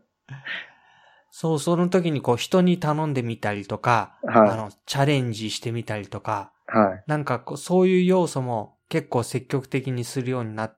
[1.31, 7.03] そう、その時にこう人に頼んでみたりとか、はいあの、チャレンジしてみたりとか、はい。
[7.07, 10.77] なんかこうそういう要素も結構積極的にするようになっ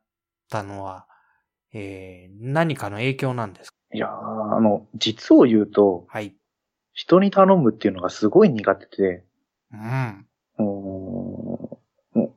[0.50, 1.08] たのは、
[1.74, 3.78] えー、何かの影響なんですか？
[3.94, 4.10] いやー
[4.56, 6.34] あの、実を言うと、はい。
[6.94, 9.26] 人に頼むっていうのがすごい苦手で、
[9.74, 10.27] うん。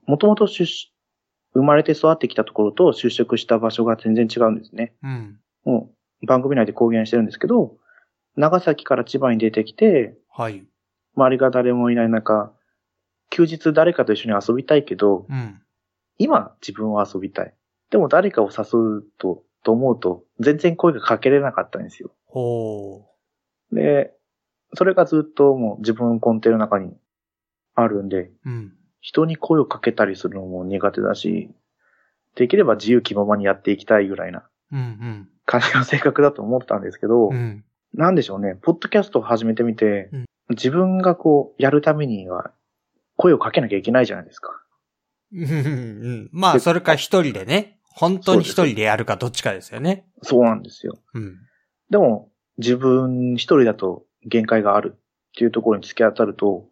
[0.06, 0.92] ももともと出し
[1.54, 4.94] 生まれて育ってきたところと就職した場所が全然違うんですね。
[5.02, 5.40] うん。
[5.64, 5.90] も
[6.22, 7.76] う番組内で公言してるんですけど、
[8.36, 10.64] 長崎から千葉に出てきて、はい。
[11.16, 12.52] 周りが誰もいない中、
[13.30, 15.60] 休日誰かと一緒に遊びたいけど、うん。
[16.18, 17.54] 今自分は遊びたい。
[17.90, 22.12] でも誰かを誘うと、と思うと、全然声がかけれなかったんですよ。
[22.26, 23.06] ほ
[23.72, 24.12] で、
[24.74, 26.96] それがずっともう自分の根底の中に
[27.74, 28.34] あるんで、う。
[28.46, 28.72] うん。
[29.00, 31.50] 人に声をかけたりするのも苦手だし、
[32.34, 35.28] できれば自由気ままにやっていきたいぐらいなうん。
[35.46, 37.34] 感じの性格だと思ったんですけど、うん。
[37.34, 37.64] うん。
[37.94, 42.50] なんでしょうね、ポッドキャストを始めてみて、うん自分がこう、やるためには、
[43.16, 44.60] 声をかけなきゃいけないじゃないですか。
[45.32, 46.28] うんうん。
[46.32, 50.06] まあ、それか一人でね、本当に一人でやるかどっちかですよね。
[50.22, 50.98] そうなんですよ。
[51.14, 51.38] うん。
[51.88, 55.00] でも、自分一人だと限界があるっ
[55.36, 56.66] ていうところに突き当たると、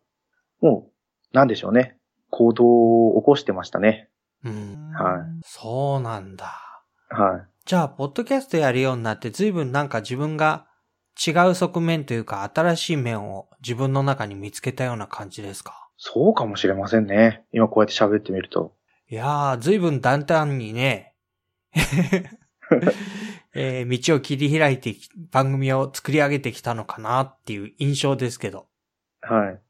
[0.61, 0.91] も
[1.33, 1.98] う、なんでしょうね。
[2.31, 4.09] 行動を起こしてましたね。
[4.45, 4.93] うん。
[4.93, 6.53] はいそうなんだ。
[7.09, 7.47] はい。
[7.65, 10.67] じゃあ、ポッドキャストやるようになって随分なんか自分が
[11.27, 15.89] 違う側面というか新しい面を自分の中に見つけたような感じですか？
[15.97, 17.45] そうかもしれませんね。
[17.53, 18.75] 今こうやって喋ってみると。
[19.11, 21.15] いやー、随分大胆にね、
[23.55, 28.67] えー道を切り開いてき番組を作り上げてきたのかなっていう印象ですけど。
[29.23, 29.61] はい。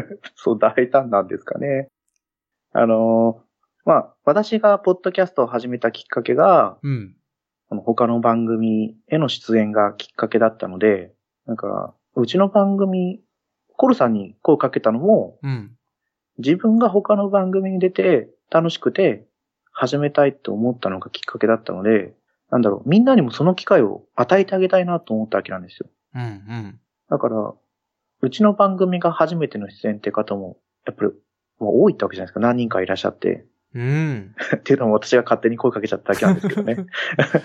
[0.36, 1.88] そう、大胆なんですかね。
[2.72, 3.48] あのー
[3.88, 7.16] まあ、私がポッドキャストを始めたきっかけが、うん。
[7.70, 11.14] あの他の番組への出演がきっかけだったので、
[11.46, 13.22] なんか、うちの番組、
[13.78, 15.70] コルさんに声をかけたのも、うん。
[16.36, 19.26] 自分が他の番組に出て楽しくて
[19.72, 22.14] 始めたいって思ったのがきっかけだったので、
[22.50, 25.88] なんだろう、みんなにもその機会を与えてあげたいなと思ったわけなんですよ。
[26.14, 26.22] うん。
[26.22, 26.80] うん。
[27.08, 27.54] だから、
[28.20, 31.10] うちの番組が初めての出演って方も、やっぱり、
[31.58, 32.40] もう多いってわけじゃないですか。
[32.40, 33.46] 何人かいらっしゃって。
[33.74, 34.34] うん。
[34.56, 36.86] っていうのも私が勝手に声かけちゃっただけなんですけどね。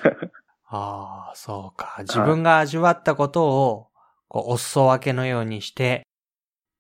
[0.65, 1.97] ああ、そうか。
[1.99, 3.87] 自分が味わったことを、
[4.27, 6.03] こう、お裾分けのようにして、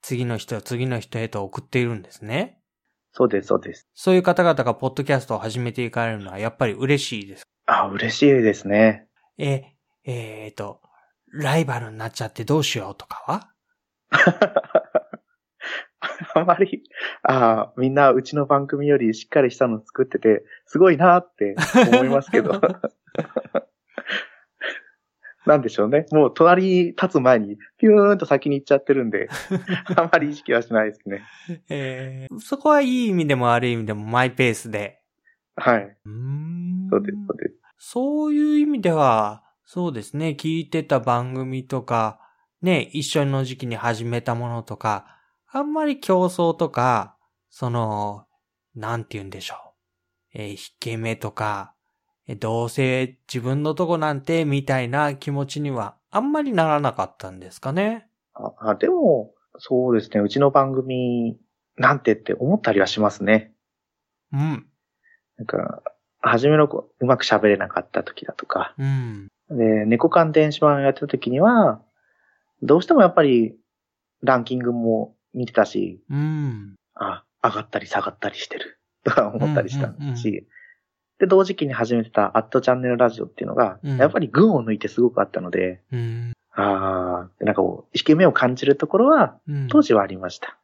[0.01, 2.59] 次の人、次の人へと送っているんですね。
[3.11, 3.87] そうです、そうです。
[3.93, 7.43] そういう方々がポッドキャストを始めていかれるのはやっぱり嬉しいです。
[7.67, 9.07] あ、嬉しいですね。
[9.37, 10.81] え、えーと、
[11.31, 13.52] ライバルになっちゃってどうしようとかは？
[16.35, 16.83] あまり、
[17.23, 21.55] ああ、みんなうちの番組よりしっかりしたの作ってて、すごいなって
[21.91, 22.59] 思いますけど。
[25.45, 26.05] なんでしょうね。
[26.11, 29.27] もう隣に立つ前にピューンと先に行っちゃってるんで、
[29.95, 31.23] あまり意識はしないですね。
[31.69, 35.01] えー、そこはいい意味でも悪い意味でもマイペースで。
[35.55, 35.97] はい。
[36.05, 37.55] うーんそうです、そうです。
[37.77, 42.19] そういう意味では、そうですね、聞いてた番組とか、
[42.63, 45.05] ね、一緒の時期に始めたものとか、
[45.51, 47.17] あんまり競争とか、
[47.49, 48.25] その、
[48.73, 49.55] なんて言うんでしょ
[50.33, 50.39] う。
[50.39, 51.75] えー引け目とか、
[52.25, 58.07] えどうせ自分のとこなんて、みたいな気持ちには、あんまりならなかったんですかね。
[58.33, 60.21] ああでも、そうですね。
[60.21, 61.37] うちの番組
[61.77, 63.53] なんてって思ったりはしますね。
[64.31, 64.65] うん。
[65.37, 65.83] なんか、
[66.21, 68.73] 初めの子、うまく喋れなかった時だとか。
[68.77, 69.27] うん。
[69.49, 71.81] で、猫缶電子版をやってた時には、
[72.63, 73.55] どうしてもやっぱり、
[74.21, 76.75] ランキングも見てたし、うん。
[76.95, 78.79] あ、上がったり下がったりしてる。
[79.03, 80.47] とか思ったりしたうんうんうんし、
[81.19, 86.33] で、同時期に始めてたアットチャンネルラジオっていうのが、うんやっぱり群を抜いてすごくあったので、うん。
[86.51, 89.67] ああ、なんかこう、引け目を感じるところは、うん。
[89.67, 90.57] 当時はありました。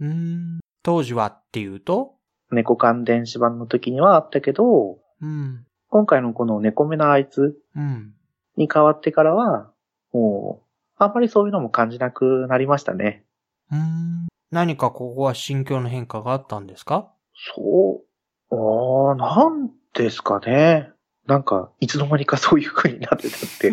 [0.00, 0.60] うん。
[0.82, 2.14] 当時はっていうと？
[2.50, 5.66] 猫缶電子版の時にはあったけど、うん。
[5.88, 8.14] 今回のこの猫目のあいつうん。
[8.56, 9.70] に変わってからは、
[10.12, 10.65] もう、
[10.98, 13.24] あんまりそういうのも感じなくなりましたね。
[13.70, 14.26] うん。
[14.50, 17.12] 何かここは心境の変化があったんですか？
[17.54, 18.02] そ
[18.50, 20.90] う、ああ、なんですかね。
[21.26, 23.72] なんか、いつの間にかそういう風になってたって、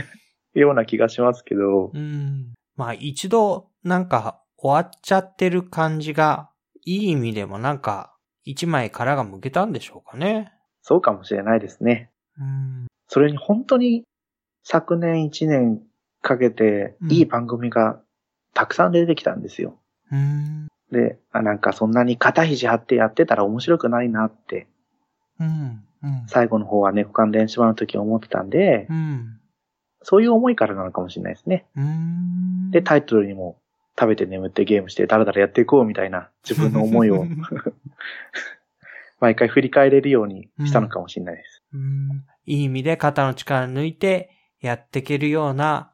[0.58, 2.54] ような気がしますけど、うん。
[2.76, 6.50] まあ一度なんか終わっちゃってる感じが、
[6.84, 10.52] いい意味でもなんか一枚殻が剥けたんでしょうかね。
[10.80, 12.10] そうかもしれないですね。
[12.38, 12.86] うん。
[13.08, 14.04] それに本当に
[14.64, 15.82] 昨年1年
[16.22, 18.00] かけてうんいい番組が
[18.54, 19.78] たくさん出てきたんですよ。
[20.10, 20.68] うん。
[20.90, 24.66] で、あなんかそんなに肩肘張ってやってたら面白くないなって、
[25.40, 25.84] うん。
[26.02, 26.24] うん。
[26.26, 29.38] 最後の方は猫缶電子版の時思ってたんで、うん。
[30.02, 31.64] そういう思いからなのかもしれないですね。
[31.76, 32.70] うん。
[32.70, 33.58] で、タイトルにも
[33.98, 37.26] 食べて眠ってゲームしてダラダラやっていこうみたいな自分の思いを
[39.20, 41.62] 毎回振り返れるようにしたのかもしれないです。
[41.72, 44.30] うんいい意味で肩の力抜いて
[44.60, 45.91] やっていけるような、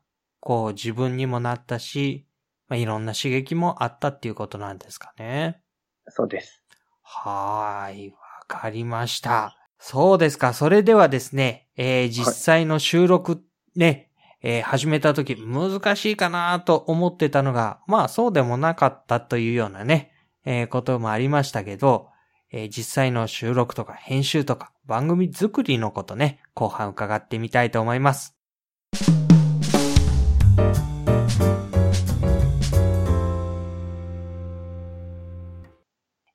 [0.49, 2.25] こう自分にもなったし、
[2.69, 5.61] まあ、いろんな刺激もあったっていうことなんですかね。
[6.07, 6.63] そうです。
[7.03, 8.17] はーい、わ
[8.49, 9.59] かりました。
[9.79, 10.55] そうですか。
[10.55, 13.43] それではですね、えー実際の収録
[13.77, 14.11] ね、
[14.41, 20.15] えー始めた時難しいかなと思ってたのが、まあそうでもなかったというようなね、
[20.47, 22.09] えーこともありましたけど、
[22.51, 28.38] えー実際の収録とか編集とか番組作りのことね、後半伺ってみたいと思います。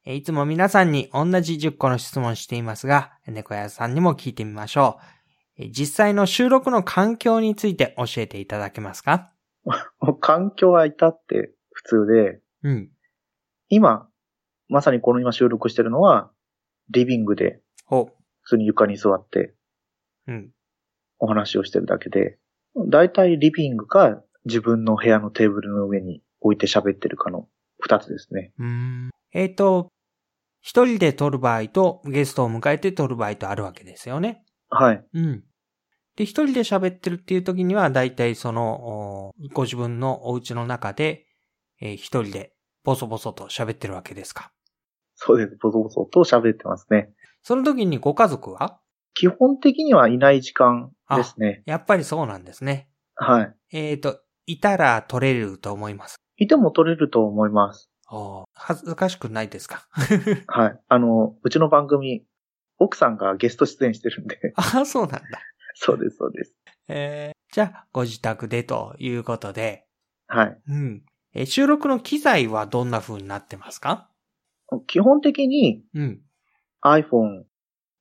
[0.05, 5.63] えーいつも皆さんに同じ10個の質問していますが、猫屋さんにも聞いてみましょう。
[5.63, 9.31] えー実際の収録の環境について教えていただけますか？
[10.19, 12.89] 環境は至って普通で、うん。
[13.69, 14.09] 今、
[14.67, 16.31] まさにこの今収録してるのは、
[16.89, 18.09] リビングで、ほ
[18.41, 19.55] 普通に床に座って
[20.27, 20.51] うん。
[21.19, 22.37] お話をしてるだけで、
[22.75, 27.47] だいたいリビングか自分の部屋のテーブルの上に置いて喋ってるかの
[27.79, 28.51] 二つですね。
[28.59, 29.09] うーん。
[29.31, 29.89] えっ、と、
[30.61, 34.45] 一人で撮る場合とゲストを迎えて撮る場合とあるわけですよね。
[34.69, 35.05] はい。
[35.13, 35.43] うん。
[36.15, 41.25] で、一人で喋ってるっていう時には、だいたいその、おご自分のお家の中で、
[41.81, 42.53] えー一人で
[42.83, 44.51] ボソボソと喋ってるわけですか？
[45.15, 45.57] そうです。
[45.61, 47.11] ボソボソと喋ってますね。
[47.41, 48.79] その時にご家族は？
[49.13, 51.63] 基本的にはいない時間ですね。
[51.65, 52.89] やっぱりそうなんですね。
[53.15, 53.55] はい。
[53.71, 56.15] えっ、と、いたら撮れると思います。
[56.37, 57.89] いても取れると思います。
[58.11, 59.87] おー恥ずかしくないですか？
[60.47, 60.79] はい。
[60.87, 62.25] あの、うちの番組、
[62.79, 64.37] 奥さんがゲスト出演してるんで。
[64.55, 65.21] あ あ、そうなんだ。
[65.75, 66.55] そうです、そうです。
[66.87, 69.85] えー、じゃあ、ご自宅でということで、
[70.27, 70.61] はい。
[70.67, 71.05] うん。
[71.35, 74.09] えー収録の機材はどんな風になってますか？
[74.87, 76.21] 基本的にうん。
[76.83, 77.43] iPhone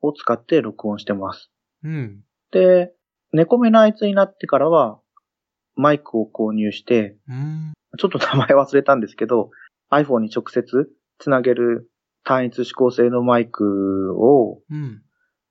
[0.02, 1.50] を使って録音してます。
[1.84, 2.22] うん。
[2.50, 2.92] で、
[3.32, 5.00] 猫目のあいつになってからは、
[5.74, 7.72] マイクを購入して、うん。
[7.98, 9.50] ちょっと名前忘れたんですけど、
[9.90, 10.88] iPhone に直接
[11.18, 11.90] つなげる
[12.24, 15.02] 単一指向性のマイクをうん。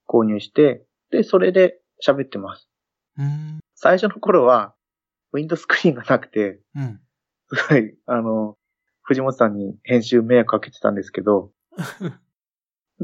[0.07, 2.69] 購入して、で、それで喋ってます。
[3.17, 3.59] うん。
[3.75, 4.75] 最初の頃は、
[5.33, 6.99] ウィンドスクリーンがなくて、うん。
[7.53, 8.57] すごい、あの、
[9.03, 11.51] 藤本さんに編集迷惑かけてたんですけど、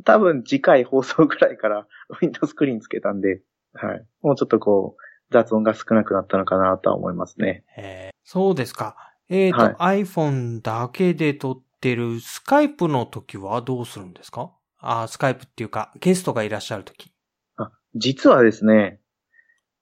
[0.03, 3.41] 多分次回放送ぐらいからウィンドスクリーンつけたんで、
[3.73, 4.05] はい。
[4.21, 7.63] もうちょっとこう、雑音が少なくなったのかなとは思いますね。
[7.77, 8.97] えーそうですか。
[9.29, 14.51] えっ、と、iPhone だけで撮ってるスカイプの時はどうするんですか？
[14.79, 17.09] あスカイプっていうか、ゲストがいらっしゃる時。
[17.55, 18.99] あ、実はですね、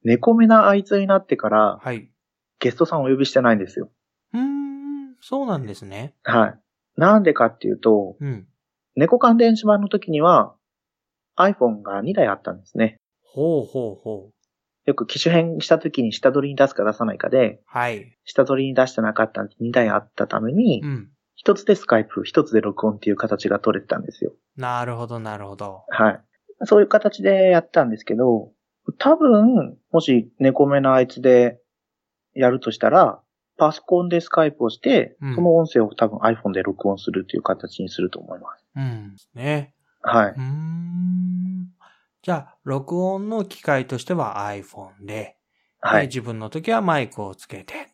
[0.03, 2.11] 猫目なあいつになってからはい。
[2.59, 3.89] ゲストさんをお呼びしてないんですよ。
[4.34, 6.13] うーん、そうなんですね。
[6.24, 6.59] はい。
[6.97, 8.47] なんでかっていうと、うん。
[8.96, 10.56] 猫関電子版の時には
[11.38, 12.98] iPhone が2台あったんですね。
[13.24, 14.32] ほうほうほう。
[14.86, 18.18] よく機種変した時に下取りに出すか出さないかで、はい。
[18.24, 21.10] 下取りに出してなかったんで2台あったためにう、ん。
[21.36, 24.32] 一つでスカイプ、一つで録音っていう形が取れてたんですよ。
[24.56, 25.84] なるほど、なるほど。
[25.89, 26.22] はい。
[26.64, 28.52] そういう形でやったんですけど、
[28.98, 31.60] 多分、もし猫目のあいつで
[32.34, 33.22] やるとしたら、
[33.58, 38.66] パソコンでスカイプをして、うんその音声を多分 iPhone で録音するという形にすると思います。
[38.76, 39.16] うん。
[39.34, 39.74] ね。
[40.01, 40.41] はいうー。
[40.41, 41.68] ん。
[42.22, 45.38] じゃあ、録音の機械としては iPhone で、
[45.80, 46.01] はい。
[46.01, 47.89] で自分の時はマイクをつけて、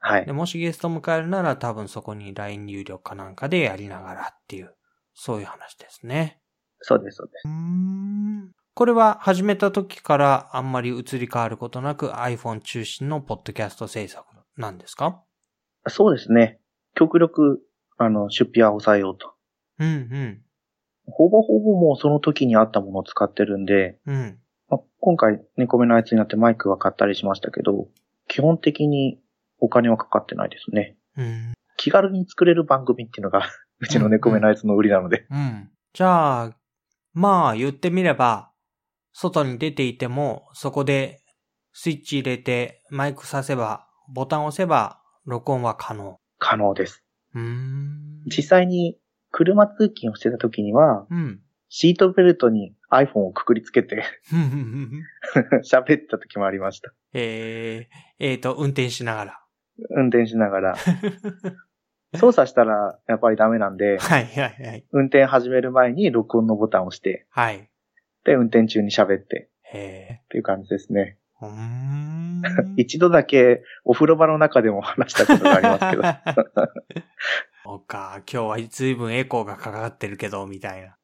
[0.00, 0.32] はいで。
[0.32, 4.74] もしゲストを迎えるなら多分そこに LINE 入力かなんかでやりながらっていう、
[5.14, 6.40] そういう話ですね。
[6.80, 7.42] そうです、そうです。
[7.46, 8.50] うーん。
[8.74, 14.24] これは始めた時からあんまり移り変わることなく iPhone 中心のポッドキャスト制作
[14.60, 15.22] なんですか？
[15.88, 16.60] そうですね。
[16.94, 17.60] 極力、
[17.98, 19.32] あの、出費は抑えようと。
[19.78, 20.42] うん
[21.06, 24.14] ほぼほぼもうその時にあったものを使ってるんで、うん。
[24.14, 24.38] うん。
[24.68, 27.88] まあ今回猫目のあいつになってマイクは買ったりしましたけど、
[28.28, 29.18] 基本的に
[29.58, 30.96] お金はかかってないですね。
[31.16, 31.54] うん。
[31.76, 33.48] 気軽に作れる番組っていうのが、
[33.80, 35.26] うちの猫目のあいつの売りなので。
[35.30, 35.70] うん。
[35.94, 36.56] じゃあ、
[37.14, 38.52] まあ言ってみれば、
[39.12, 41.22] 外に出ていても、そこで
[41.72, 46.18] スイッチ入れてマイクさせば、ボタンを押せば、録音は可能。
[46.38, 47.04] 可能です。
[47.34, 48.22] うーん。
[48.26, 48.98] 実際に
[49.30, 51.40] 車通勤をしてた時には、うん。
[51.68, 54.02] シートベルトに iPhone をくくりつけて
[55.62, 56.92] 喋った時もありました。
[57.12, 59.40] えー、えーと、運転しながら。
[59.90, 60.76] 運転しながら。
[62.18, 64.84] 操作したらやっぱりダメなんで、はいはいはい。
[64.90, 67.70] 運転始める前に録音のボタンを押して、はい。
[68.24, 71.18] で、運転中に喋ってへっていう感じですね。
[71.42, 71.46] ー。
[71.46, 72.42] うーん。
[72.76, 76.02] 一度だけお風呂場の中でも話したことがありますけど。
[77.64, 80.96] そうか、今日は随分エコーがかかってるけど、みたいな。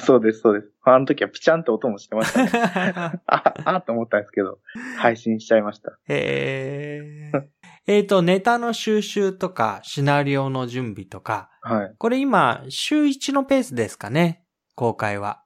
[0.00, 0.72] そうです、そうです。
[0.84, 2.50] あの時はピチャンって音もしてましたね。
[3.26, 4.58] あ、あと思ったんですけど、
[4.98, 5.98] 配信しちゃいました。
[6.08, 7.42] へー。
[7.86, 11.94] えっと、ネタの収集とか、シナリオの準備とか、はい。
[11.98, 15.45] これ今、週1のペースですかね公開は。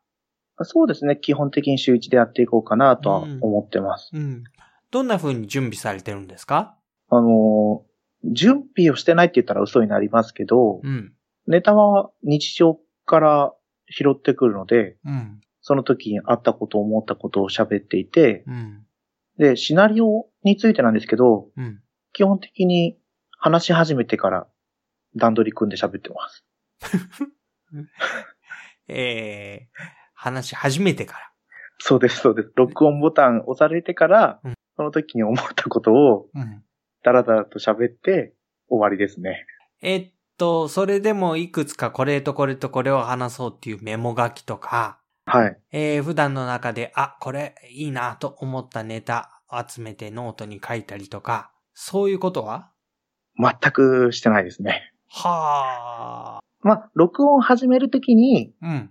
[0.65, 1.17] そうですね。
[1.17, 4.11] 基本的に週1でやっていこうかなとは思ってます。
[4.13, 4.45] うん。
[4.91, 6.77] どんな風に準備されてるんですか？
[7.09, 7.91] あのー
[8.23, 11.15] 準備をしてないって言ったら嘘になりますけど、うん。
[11.47, 13.55] ネタは日常から
[13.89, 15.41] 拾ってくるので、うん。
[15.63, 18.85] その時にあったこと、思ったことを喋っていて、うん。
[19.39, 21.81] で、シナリオについてなんですけど、うん。
[22.13, 22.99] 基本的に
[23.39, 24.47] 話し始めてから
[25.17, 26.45] 段取り組んで喋ってます。
[28.89, 31.31] えー、話し始めてから。
[31.79, 32.53] そうです、そうです。
[32.57, 36.63] 録音ボタン押されてから、うんその時に思ったことをうん。
[37.03, 38.35] ダラダラと喋って
[38.69, 39.47] 終わりですね。
[39.83, 45.59] えっと、それでもいくつかこれとこれとこれを話そうっていうメモ書きとか、はい。
[45.73, 52.71] えー普段の中で、あ、これいいなと思ったネタ集めてノートに書いたりとか、そういうことは？
[53.39, 54.93] 全くしてないですね。
[55.09, 56.41] はあ。
[56.63, 58.91] まあ、録音を始めるときに、うん。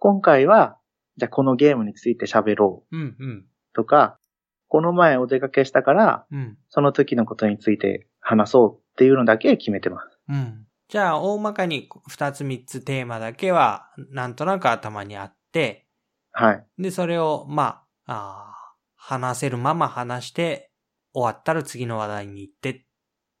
[0.00, 0.78] 今回は、
[1.18, 3.44] じゃあこのゲームについて喋ろううん、うん、
[3.74, 4.18] とか、
[4.66, 10.18] この前お出かけしたから、うん、その時のことについて話そうっていうのだけ決めてます。
[10.30, 10.66] うん。
[10.88, 15.86] じゃあ、大まかに二つ三つテーマだけは、なんとなく頭にあって、
[16.32, 16.66] はい。
[16.78, 18.60] で、それを、まあ、あー
[18.96, 20.70] 話せるまま話して、
[21.12, 22.86] 終わったら次の話題に行って、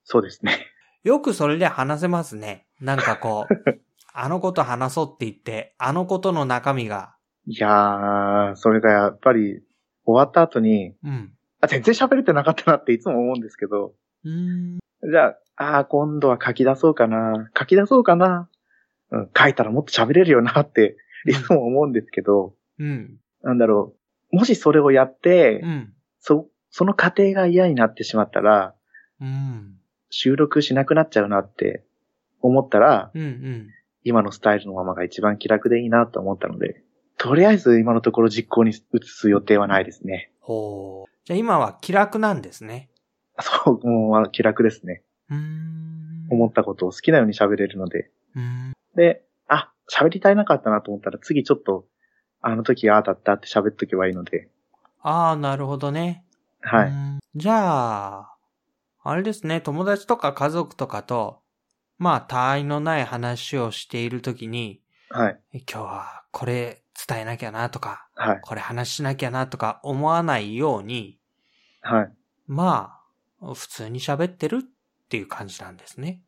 [0.04, 0.66] そうですね。
[1.04, 2.66] よくそれで話せますね。
[2.80, 3.80] なんかこう、
[4.14, 7.14] あのこと話そうって言って、あのことの中身が、
[7.46, 9.62] いやー、それがやっぱり
[10.04, 11.32] 終わった後に、うん。
[11.60, 13.94] あ全然喋れてなかったなっていつも思うんですけど、
[14.24, 14.78] うーん。
[15.10, 18.48] じゃあ、あー今度は書き出そうかな、書き出そうかな、
[19.10, 20.96] うん、書いたらもっと喋れるよなって、
[21.26, 23.18] いつも思うんですけど、うん。
[23.42, 23.94] なんだろ
[24.32, 25.92] う、もしそれをやって、うん。
[26.18, 28.74] そ、その過程が嫌になってしまったら、
[29.20, 29.76] うん。
[30.10, 31.84] 収録しなくなっちゃうなって
[32.40, 33.22] 思ったら、うん。
[33.22, 33.68] うん。
[34.04, 36.82] 今のスタイルのままが一番気楽でいいなと思ったので、
[37.18, 38.74] とりあえず今のところ実行に移
[39.04, 40.30] す予定はないですね。
[40.40, 41.10] ほう。
[41.24, 42.88] じゃあ今は気楽なんですね。
[43.40, 45.02] そう、もう気楽ですね。
[45.28, 46.28] うーん。
[46.30, 48.10] 思ったことを好きなように喋れるので。
[48.34, 48.72] うーん。
[48.94, 51.84] で、あ、喋りたいなかったなと思ったら次ちょっと、
[52.40, 54.48] あの時ああだったって喋っとけばいいので。
[55.02, 56.24] ああ、なるほどね。
[56.60, 56.92] はい。
[57.34, 58.34] じゃあ、
[59.02, 61.40] あれですね、友達とか家族とかと、
[62.00, 64.80] まあ、他愛のない話をしているときに、
[65.10, 65.40] はい。
[65.52, 68.40] え今日はこれ伝えなきゃなとか、はい。
[68.40, 71.18] これ話しなきゃなとか思わないように、
[71.82, 72.12] はい。
[72.46, 72.96] ま
[73.42, 76.22] あ、普通に喋ってるっていう感じなんですね。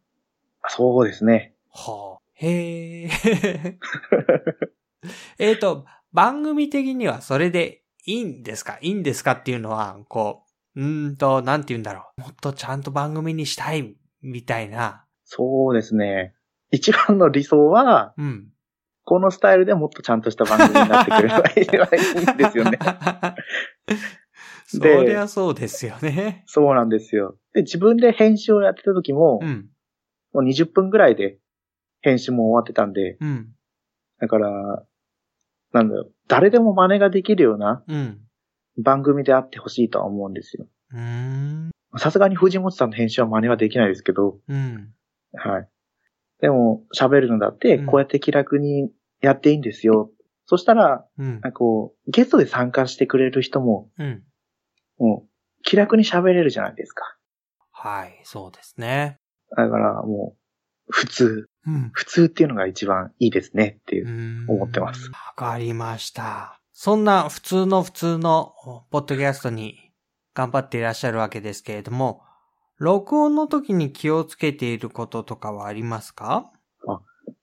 [0.68, 1.54] そうですね。
[1.70, 2.22] はあ。
[2.34, 3.78] へえ。
[5.38, 8.76] えっと、番組的にはそれでいいんですか？
[8.82, 10.44] いいんですかっていうのは、こ
[10.76, 12.20] う、うーんと、なんて言うんだろう。
[12.20, 15.06] もっとちゃんと番組にしたい、みたいな。
[15.34, 16.34] そうですね。
[16.72, 18.48] 一番の理想は、うん。
[19.04, 22.78] このスタイルでもっとちゃんとした番組になってくれればいいんですよね。
[24.66, 26.44] そでりゃそうですよね。
[26.46, 27.38] そうなんですよ。
[27.54, 29.70] で、自分で編集をやってた時も、うん。
[30.34, 31.38] もう20分ぐらいで
[32.02, 33.54] 編集も終わってたんで、うん。
[34.20, 34.84] だから、
[35.72, 38.20] なんだろう、誰でも真似ができるようなうん。
[38.76, 40.66] 番組であってほしいとは思うんですよ。
[41.96, 44.92] さすがに藤本さんの編集は真似はできないですけど、うん。
[45.34, 45.68] はい。
[46.40, 50.10] でも、喋るのだって、うんこうやって気楽にやっていいんですよ。
[50.46, 51.40] そしたら、うんなん。
[51.40, 54.22] かこう、ゲストで参加してくれる人も、うん。
[54.98, 55.28] もう、
[55.62, 57.16] 気楽に喋れるじゃないですか。
[57.70, 59.18] はい、そうですね。
[59.56, 60.38] だから、もう、
[60.90, 61.90] 普通、うん。
[61.92, 64.50] 普通っていうのが一番いいですねっていう。
[64.50, 66.60] 思ってますわかりました。
[66.72, 68.54] そんな普通の普通の
[68.90, 69.92] ポッドキャストに
[70.34, 72.22] 頑張っていらっしゃるわけですけれども、
[72.82, 76.50] 録音の時に気をつけていることとかはありますか？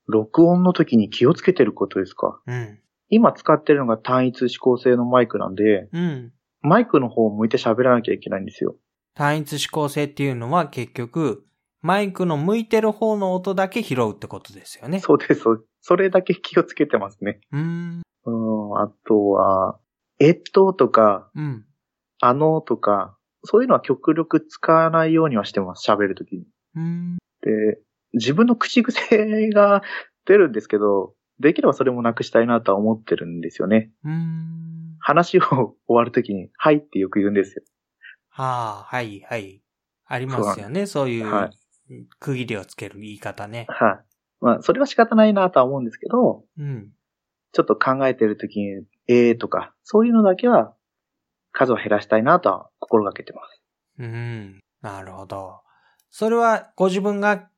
[0.06, 2.80] 録音の時に気をつけてることですかうん。
[3.08, 6.34] 今使ってるのが単一指向性のマイクなんで、うん。
[6.60, 8.76] マイクの方を向いて喋らなきゃいけないんですよ。
[9.16, 11.46] 単一指向性っていうのは結局、
[11.82, 15.00] マイクの向いてる方の音だけ拾うってことですよね。
[15.00, 15.46] そうです、
[15.80, 17.40] それだけ気をつけてますね。
[17.54, 18.02] うーん。
[18.26, 19.80] うん、あとは、
[20.20, 21.66] えっととか、うん。
[22.20, 26.46] あのとか、そういうのは極力使わないようにはしてます、喋るときに。
[27.42, 27.80] で、
[28.14, 29.82] 自分の口癖が
[30.26, 33.92] 出るんですけど、できればそれもなくしたいなとは思ってるんですよね。
[35.00, 37.64] 話を終わるときに、はいってよく言うんですよ。
[38.30, 39.62] はあ、はい、はい。
[40.06, 40.86] ありますよね。
[40.86, 41.50] そういう、は
[42.20, 43.66] 区切りをつける言い方ね。
[43.70, 44.06] はい。
[44.42, 46.90] まあ、それは仕方ないなとは思うんですけど、うん。
[47.52, 50.74] ちょっと考えてるときに、えーとか、そういうのだけは、
[51.52, 53.62] 数を減らしたいなとは心がけてます。
[54.00, 54.60] うん。
[54.82, 55.62] なるほど。
[56.10, 57.50] それはご自分が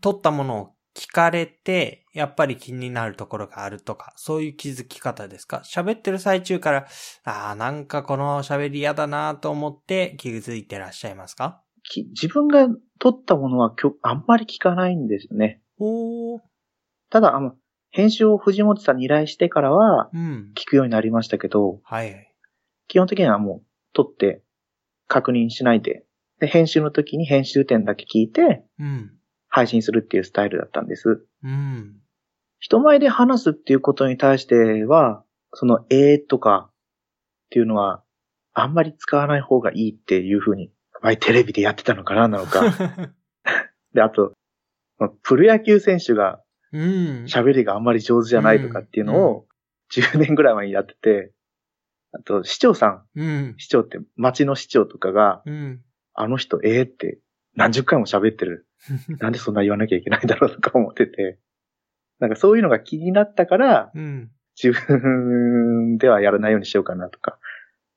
[0.00, 5.62] 撮ったものを聞かれて、やっぱり気になるところがあるとか、そういう気づき方ですか？
[5.64, 6.86] 喋ってる最中から、
[7.24, 11.62] ああ、なんかこの喋り嫌だなと思って気づいてらっしゃいますか？
[11.82, 12.68] き自分が
[12.98, 15.62] 撮ったものはきょあんまり聞かないんですよね。
[15.78, 16.40] おー。
[17.10, 17.54] ただ、あの、
[17.90, 20.52] 編集を藤本さんに依頼してからは、うん。
[20.54, 22.31] 聞くようになりましたけど、はい。
[22.92, 24.42] 基本的にはもう、撮って、
[25.08, 26.04] 確認しないで、
[26.40, 29.12] で、編集の時に編集点だけ聞いて、うん。
[29.48, 31.24] 配信するっていうスタイルだったんです。
[31.42, 31.96] うん。
[32.58, 35.24] 人前で話すっていうことに対しては、
[35.54, 36.74] その、えーとかっ
[37.48, 38.02] ていうのは、
[38.52, 40.70] あんまり使わない方がいいっていうふうに、
[41.00, 42.62] 前テレビでやってたのかななのか。
[43.94, 44.34] で、あと、
[45.22, 46.82] プロ野球選手がうん。
[47.24, 49.46] 喋りがあんまり上手じゃないとかっていうのを、
[49.94, 51.32] 10年ぐらい前にやってて、
[52.12, 53.54] あと、市長さん、うん。
[53.58, 55.80] 市長って町の市長とかが、うん。
[56.14, 57.18] あの人、ええって
[57.54, 58.66] 何十回も喋ってる。
[59.20, 61.38] なんでそんな言わなきゃいけないんだろうとか思ってて、
[62.18, 64.30] なんかそういうのが気になったから、うん。
[64.62, 67.38] 自分ではやらないようにしようかなとか。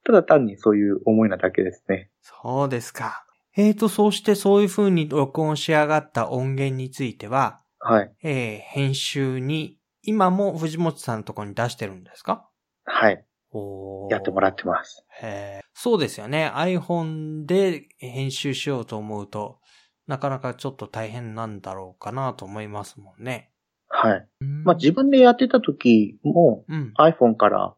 [0.06, 2.10] ただ単にそういう思いなだけですね。
[2.22, 3.26] そうですか。
[3.58, 8.16] えーと、そうしてそういう風に録音し上がった音源については、はい。
[8.24, 12.48] えー編集に、今も藤本さんのところに出してるんですか？
[12.86, 13.26] はい。
[13.58, 15.06] おやってもらってます。
[15.22, 16.52] へーそうですよね。
[16.54, 19.60] iPhone で編集しようと思うと、
[20.08, 23.52] なかなかちょっと大変なんだろうかなと思いますもんね。
[23.88, 24.28] はい。
[24.64, 26.94] まあ自分でやってた時もうん。
[26.98, 27.76] iPhone から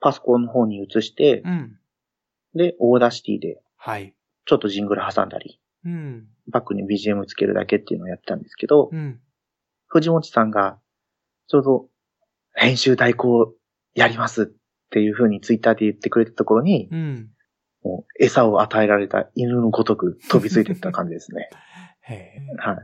[0.00, 1.78] パソコンの方に移して、うん。
[2.54, 4.14] で、 Audacity ではい。
[4.44, 6.26] ちょっとジングル挟んだり、うん。
[6.50, 9.20] バックに BGM つけるだけっていうのをやってたんですけど、うん。
[9.86, 10.78] 藤本さんが
[11.48, 11.86] ちょうど
[12.54, 13.54] 編集代行
[13.94, 14.52] やります
[14.88, 17.28] っていう風にツイッターで言ってくれたところに、うん。
[17.84, 21.48] もう餌を与えられた犬のごとく飛びついていった感じですね。
[22.58, 22.76] はい。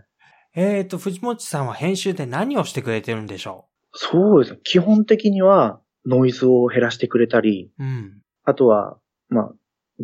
[0.57, 4.61] えーと、藤本さんは編集で何をしてくれてるんでしょそうですね。
[4.63, 8.23] 基本的にはノイズを減らしてくれたり、ううん。
[8.45, 8.99] あとは、
[9.29, 9.53] まあ、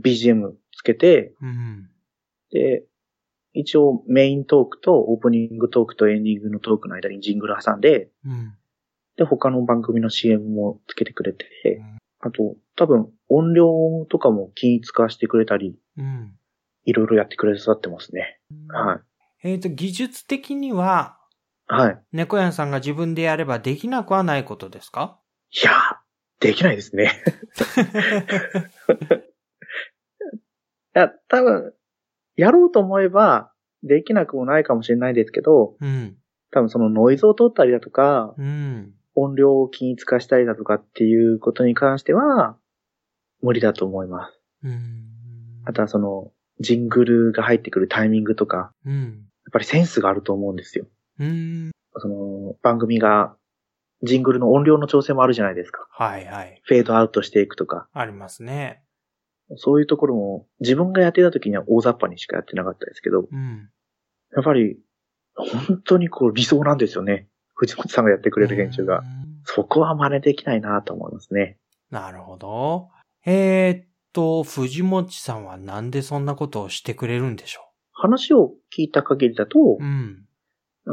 [0.02, 1.90] BGM つけて、うん。
[2.50, 2.84] で、
[3.52, 8.54] 一応メイントークとオープニングトークとエンディングのトークの間にジングル挟んで、うん。
[9.20, 11.44] で、他の番組の CM もつけてくれて
[11.76, 16.34] うん、あと、多分音量とかも均一化してくれたり、うん。
[16.86, 18.40] いろいろやってくれさってますね。
[18.68, 19.02] は
[19.44, 19.50] い。
[19.50, 21.18] えーと、技術的には、
[21.66, 21.98] はい。
[22.12, 25.18] 猫屋さんが自分でやればできなくはないことですか？
[25.52, 25.74] いやー、
[26.40, 27.12] できないですね。
[30.96, 31.74] いや、多分、
[32.36, 33.52] やろうと思えば、
[33.82, 36.16] できなくもないかもしれないですけど、うん。
[36.50, 38.94] 多分そのノイズを取ったりだとか、うん。
[39.14, 42.56] 音量を均一化したりだとかっていうことに関しては、
[43.42, 44.40] 無理だと思います。
[44.64, 45.06] うん。
[45.64, 49.02] あとはその、ジングルが入ってくるタイミングとか、うん。
[49.02, 50.86] やっぱりセンスがあると思うんですよ。
[51.18, 51.70] うん。
[51.96, 53.34] その、番組が、
[54.02, 55.86] ジングルの音量の調整もあるじゃないですか。
[55.90, 56.60] はいはい。
[56.64, 57.88] フェードアウトしていくとか。
[57.92, 58.82] ありますね。
[59.56, 63.70] そういうところも、自分がやってた時には大雑把にしかやってなかったですけど、うん。
[64.34, 64.78] やっぱり、
[65.34, 67.28] 本当にこう理想なんですよね。
[67.60, 69.02] 藤本さんがやってくれる編集がう。
[69.02, 69.04] ん
[69.44, 71.58] そこは真似できないなと思いますね。
[71.90, 72.88] なるほど。
[73.26, 77.60] えーっと、藤本さんはなんでそんなことをしてくれるんでしょ
[77.92, 80.26] 話を聞いた限りだとう、うん。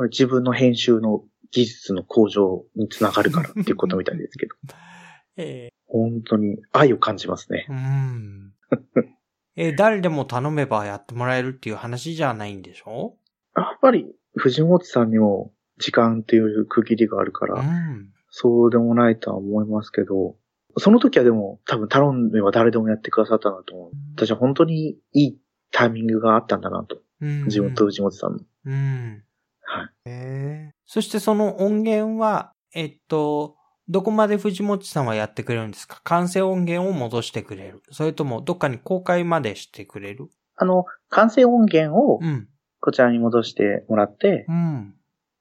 [0.09, 4.55] 自分の編集の技術の向上につながるからっていうことみたいですけど、
[5.37, 7.73] え本当に愛を感じますねー、。
[7.73, 8.53] うん。
[9.55, 13.17] えー誰でも頼めばやってもらえるっていう話じゃないんでしょ？
[13.55, 14.05] やっぱり
[14.35, 18.09] 藤本さんにも時間っていう区切りがあるかうら、ん。
[18.29, 20.35] そうでもないとは思いますけど、
[20.77, 23.91] その時はでも多分頼めば誰でもやってくださったんだと思う。
[24.15, 25.37] 私は本当にいい
[25.71, 26.99] タイミングがあったんだなと。
[27.21, 27.45] うん。
[27.45, 28.39] 自分と藤本さんの。
[28.65, 29.23] うん。
[29.61, 30.73] はい。
[30.85, 33.55] そしてその音源は、えっと、
[33.89, 36.01] どこまで藤本さんはやってくれるんですか？
[36.03, 40.29] 完成音源を戻してくれるそれともどっかに公開までしてくれる？
[40.57, 42.47] あの、完成音源をうん。
[42.79, 44.93] こちらに戻してもらって、うん。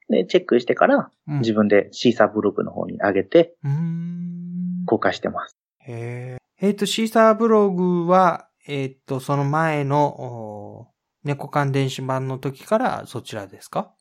[0.09, 1.39] で、チェックしてからうん。
[1.41, 4.85] 自分でシーサーブログの方に上げてうーん。
[4.87, 5.57] 公開してます。
[5.81, 6.67] へえ。
[6.67, 10.89] えっ、と、シーサーブログは、えっ、と、その前の、お
[11.25, 13.93] 猫缶電子版の時からそちらですか？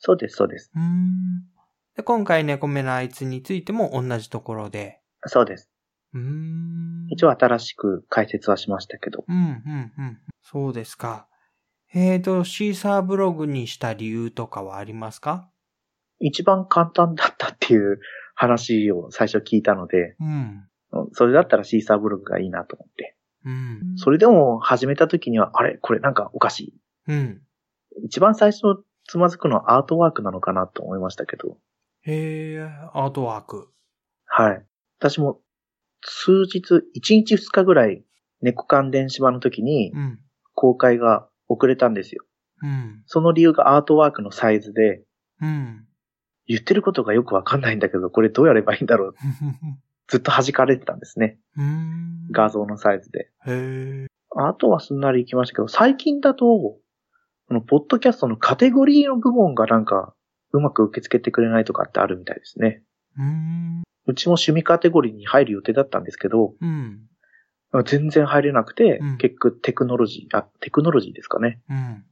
[0.00, 0.70] そうです、そうです。
[0.74, 1.44] うーん。
[1.96, 5.00] で、今回猫目のあいつについても同じところで。
[5.26, 5.70] そうです。
[6.14, 7.06] うーん。
[7.10, 9.24] 一応新しく解説はしましたけど。
[9.28, 10.18] うん、うん、うん。
[10.42, 11.28] そうですか。
[11.96, 15.48] えーと、シーサーブログにした理由とかはありますか？
[16.18, 18.00] 一番簡単だったっていう
[18.34, 20.68] 話を最初聞いたので、うん。
[21.12, 23.16] それだったらシーサーブログがいいなと思って。
[23.44, 23.80] うん。
[23.96, 25.78] それでも始めた時には、あれ？
[25.78, 26.74] これなんかおかしい。
[27.08, 27.42] うん。
[28.04, 28.62] 一番最初
[29.06, 31.58] つまずくのはアートワークなのかなと思いましたけど。
[32.02, 32.60] へえ、
[32.92, 33.68] アートワーク。
[34.26, 34.64] はい。
[34.98, 35.40] 私も
[36.00, 36.80] 数日、1
[37.14, 38.04] 日2日ぐらい
[38.40, 40.18] 猫缶電子版の時にうん。
[40.54, 42.24] 公開が遅れたんですよ。
[42.62, 43.02] うん。
[43.06, 45.02] その理由がアートワークのサイズで、
[45.40, 45.86] うん。
[46.46, 49.14] 言ってることがよくわかんないんだけど、これどうやればいいんだろう？
[50.08, 51.38] ずっと弾かれてたんですね。
[51.56, 52.28] うん。
[52.30, 53.30] 画像のサイズで。
[53.46, 54.06] へえ。
[54.36, 56.80] あとはすんなり行きましたけど、最近だと、こ
[57.50, 60.14] のポッドキャストのカテゴリーの部門がなんか、
[60.52, 62.82] うまく受け付けてくれないとかってあるみたいですね。
[63.16, 63.82] うん。
[64.06, 67.00] うちも趣味カテゴリーに入る予定だったんですけど、うん。
[67.82, 72.04] 全然入れなくて、うん結局テクノロジー、あ、テクノロジーですかね、うん。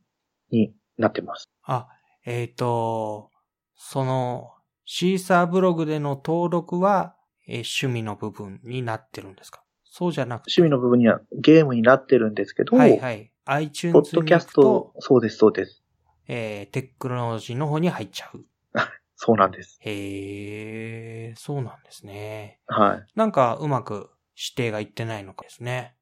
[0.50, 1.48] になってます。
[1.62, 1.88] あ、
[2.26, 3.30] えっ、と、
[3.76, 4.50] その、
[4.84, 7.14] シーサーブログでの登録は、
[7.46, 9.62] えー趣味の部分になってるんですか？
[9.84, 10.52] そうじゃなくて。
[10.56, 13.30] 趣味の部分にはゲームになってるんですけど、はいはい。
[13.44, 15.82] iTunes ポッドキャスト、、そうです、そうです。
[16.28, 18.44] えーテクノロジーの方に入っちゃう。
[19.16, 19.78] そうなんです。
[19.82, 22.60] へえ、そうなんですね。
[22.66, 23.06] はい。
[23.16, 25.94] なんかうまく指定がいってないのかですね。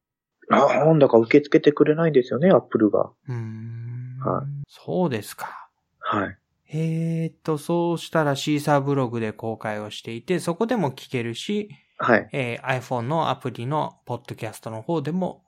[0.50, 3.10] あなんだか受け付けてくれないんですよね、アップルが。
[3.28, 4.18] うーん。
[4.20, 5.68] はいそうですか。
[5.98, 6.38] はい。
[6.72, 12.28] えーっと、そうしたらシーサーブログで公開をしていて、そこでも聞けるし、はい。
[12.32, 15.44] えー iPhone のアプリのポッドキャストの方でも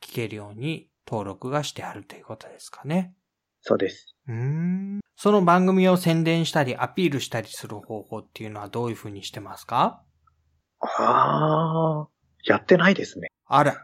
[0.00, 3.14] 聞けるように登録がしてあるということですかね。
[3.60, 4.16] そうです。
[4.28, 5.00] うーん。
[5.16, 10.02] その番組を宣伝したりアピールしたりする方法っていうのはどういうふうにしてますか？
[10.80, 12.08] ああ、
[12.44, 13.28] やってないですね。
[13.46, 13.76] あら。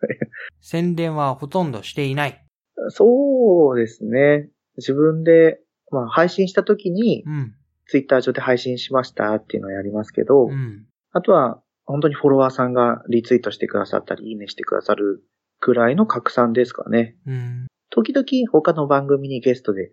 [0.60, 2.44] 宣伝はほとんどしていない。
[2.88, 4.50] そうですね。
[4.76, 7.54] 自分で、まあ、配信した時に、うん。
[7.88, 10.86] ツイッター上で配信しましたっていうのをやりますけど、うん。
[11.12, 15.22] あとは、本当にフォロワーさんがリツイートしてくださったり、いいねしてくださる
[15.60, 17.16] くらいの拡散ですかね。
[17.26, 17.66] うん。
[17.90, 19.92] 時々他の番組にゲストで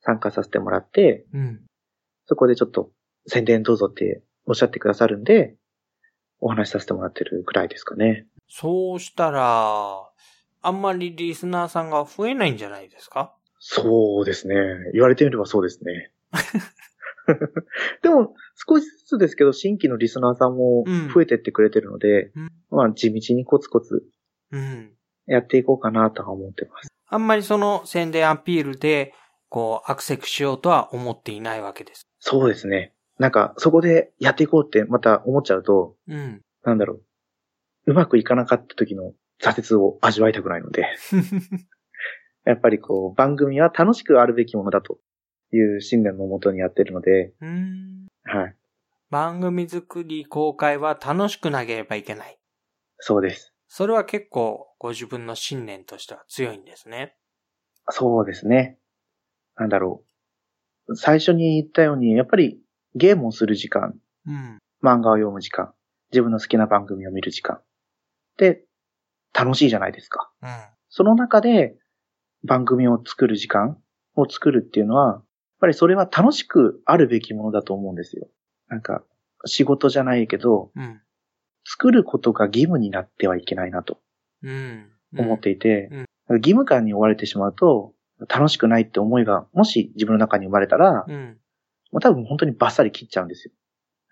[0.00, 1.60] 参加させてもらって、うん。
[2.26, 2.90] そこでちょっと
[3.26, 5.56] 宣伝どうぞっておっしゃってくださるんで、
[6.40, 8.26] お話しさせてもらってるくらいですかね。
[8.48, 10.08] そうしたら、
[10.62, 13.34] あんまりリスナーさんが増えないんじゃないですか？
[13.58, 14.54] そうですね。
[14.92, 16.10] 言われてみればそうですね。
[18.02, 18.34] でも、
[18.68, 24.02] 少しずつですけど、新規のリスナーさんもうん増えてってくれてるので、うんまあ、地道にコツコツ
[24.52, 24.92] うん。
[25.26, 26.88] やっていこうかなとは思ってます。
[27.08, 29.14] あんまりその宣伝アピールで、
[29.48, 32.02] こう、アクセスしようとは思っていないわけです。
[32.18, 32.93] そうですね。
[33.18, 36.42] なんか、そこでやっていこうってまた思っちゃうと、うん。
[36.64, 37.02] なんだろう。
[37.86, 40.86] うまくいかなかった時の挫折を味わいたくないので、
[42.44, 44.98] やっぱりこう、番組は楽しくあるべきものだと
[45.52, 48.06] いう信念のもとにやってるので、うん。
[48.24, 48.56] はい。
[49.10, 52.38] 番組作り公開は楽しくなければいけない。
[52.98, 53.54] そうです。
[53.68, 57.16] それは結構ご自分の信念としては強いんですね。
[57.90, 58.78] そうですね。
[59.56, 60.04] なんだろ
[60.88, 60.96] う。
[60.96, 62.60] 最初に言ったように、やっぱり
[62.94, 63.94] ゲームをする時間、
[64.26, 64.58] うん。
[64.82, 65.72] 漫画を読む時間、
[66.12, 67.62] 自分の好きな番組を見る時間っ
[68.36, 68.64] て
[69.32, 70.30] 楽しいじゃないですか。
[70.42, 70.48] うん。
[70.88, 71.76] その中で
[72.44, 73.78] 番組を作る時間
[74.14, 75.24] を作るっていうのは、やっ
[75.60, 78.28] ぱりそれは楽しくあるべきものだと思うんですよ。
[78.68, 79.02] なんか、
[79.46, 81.00] 仕事じゃないけど、うん。
[81.66, 83.98] 作ることが義務になってはいけないなと。
[85.16, 85.88] 思っていて、
[86.28, 87.94] 義務感に追われてしまうと、
[88.28, 91.38] 楽しくないって思いが、もし自分の中に生まれたら、うん。
[91.94, 93.52] もう多分本当にバッサリ切っちゃうんですよ。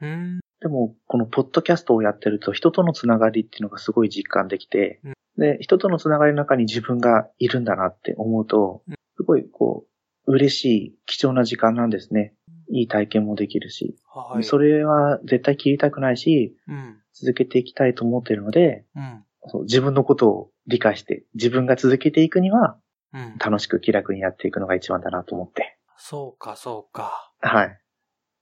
[0.03, 0.41] うん。
[0.61, 9.87] でも、このポッドキャストをやってると、人とのつながりっていうのがすごい実感できて、うんで、人とのつながりの中に自分がいるんだなって思うとうん、すごいこ
[10.27, 12.35] う、嬉しい、貴重な時間なんですね。
[12.71, 14.45] いい体験もできるし、はい。
[14.45, 16.99] それは絶対切りたくないし、うん。
[17.15, 19.25] 続けていきたいと思っているので、うん。
[19.63, 22.79] 自分のことを理解して、自分が続けていくには、
[23.15, 23.37] うん。
[23.39, 25.79] 楽しく気楽にやっていくのが一番だなと思って。
[25.97, 27.32] そうか、そうか。
[27.43, 27.79] はい。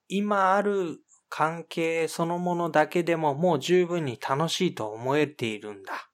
[0.08, 0.98] 今ある
[1.28, 6.10] 関係そのものだけでももう十分に楽しいと思えているんだ。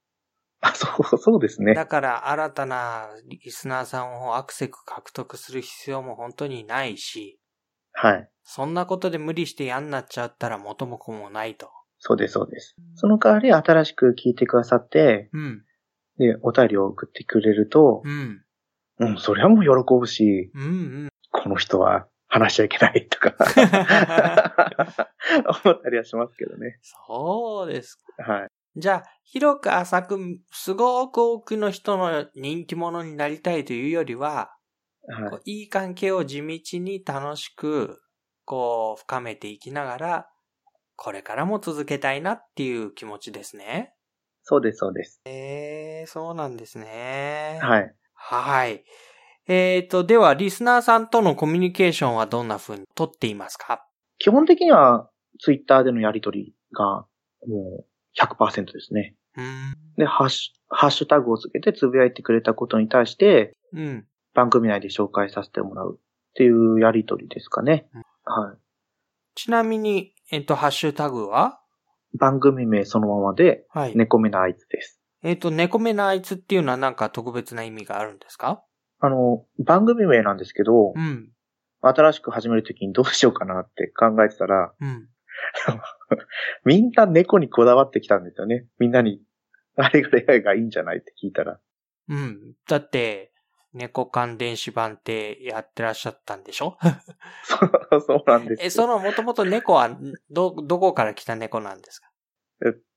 [0.60, 1.74] あ、そう、そうですね。
[1.74, 7.40] だから新たなリスナーさんをアクセク獲得する必要も本当にないし、
[7.92, 8.28] はい。
[8.44, 11.70] そんなことで無理して嫌になっちゃったら元も子もないと。
[11.98, 12.76] そうです、そうです。
[12.94, 15.64] その代わり新しく聞いてくださって、うん。
[16.18, 18.44] で、お便りを送ってくれるとう、ん。
[18.98, 20.66] うん、それはもう喜ぶし、うんう
[21.06, 21.08] ん。
[21.32, 22.06] この人は
[22.38, 23.34] 話しちゃいけないとか、
[25.64, 26.78] 思ったりはしますけどね。
[26.82, 27.98] そうです。
[28.18, 28.48] はい。
[28.76, 30.18] じゃあ、広く浅く、
[30.52, 34.52] すごく多くの人の人気者になりたいというよりは、
[35.08, 38.00] はいいい関係を地道に楽しく、
[38.44, 40.30] こう、深めていきながら、
[40.96, 43.94] これからも続けたいなっていう気持ちですね。
[44.42, 45.20] そうです、そうです。
[45.24, 47.58] えー、そうなんですね。
[47.62, 47.64] い。
[47.64, 47.94] はい。
[48.12, 48.84] はい。
[49.48, 53.86] えーと、では、リスナーさんとのコミュニケーションはどんな風に取っていますか？
[54.18, 55.08] 基本的には、
[55.40, 57.06] ツイッターでのやりとりが、
[57.46, 57.86] もう
[58.18, 59.14] 100%ですね。
[59.96, 64.06] で、ハッシュ、ハッシュタグをつけてつぶやいてくれたことに対して、うん。
[64.34, 66.00] 番組内で紹介させてもらうっ
[66.34, 68.02] ていうやりとりですかねうん。
[68.24, 68.56] はい。
[69.34, 71.60] ちなみに、えっと、ハッシュタグは？
[72.18, 73.96] 番組名そのままで、はい。
[73.96, 75.00] 猫目なあいつです。
[75.22, 78.62] えっと、猫目なあいつっていうのはなんか特別な意味があるんですか？
[79.00, 81.30] あの、番組名なんですけど、うん。
[81.82, 85.08] 新しく始めるときにどうしようかなって考えてたら、うん。
[86.64, 88.66] みんな猫にこだわってきたんですよね。
[88.78, 89.20] みんなに、
[89.76, 91.60] あれがレアがいいんじゃないって聞いたら。
[92.08, 92.54] うん。
[92.68, 93.32] だって、
[93.74, 96.78] 猫缶電子版ってやってらっしゃったんでしょ？
[97.42, 98.66] そう、そうなんですよ。
[98.66, 99.90] え、そのもともと猫は、
[100.30, 102.08] ど、どこから来た猫なんですか？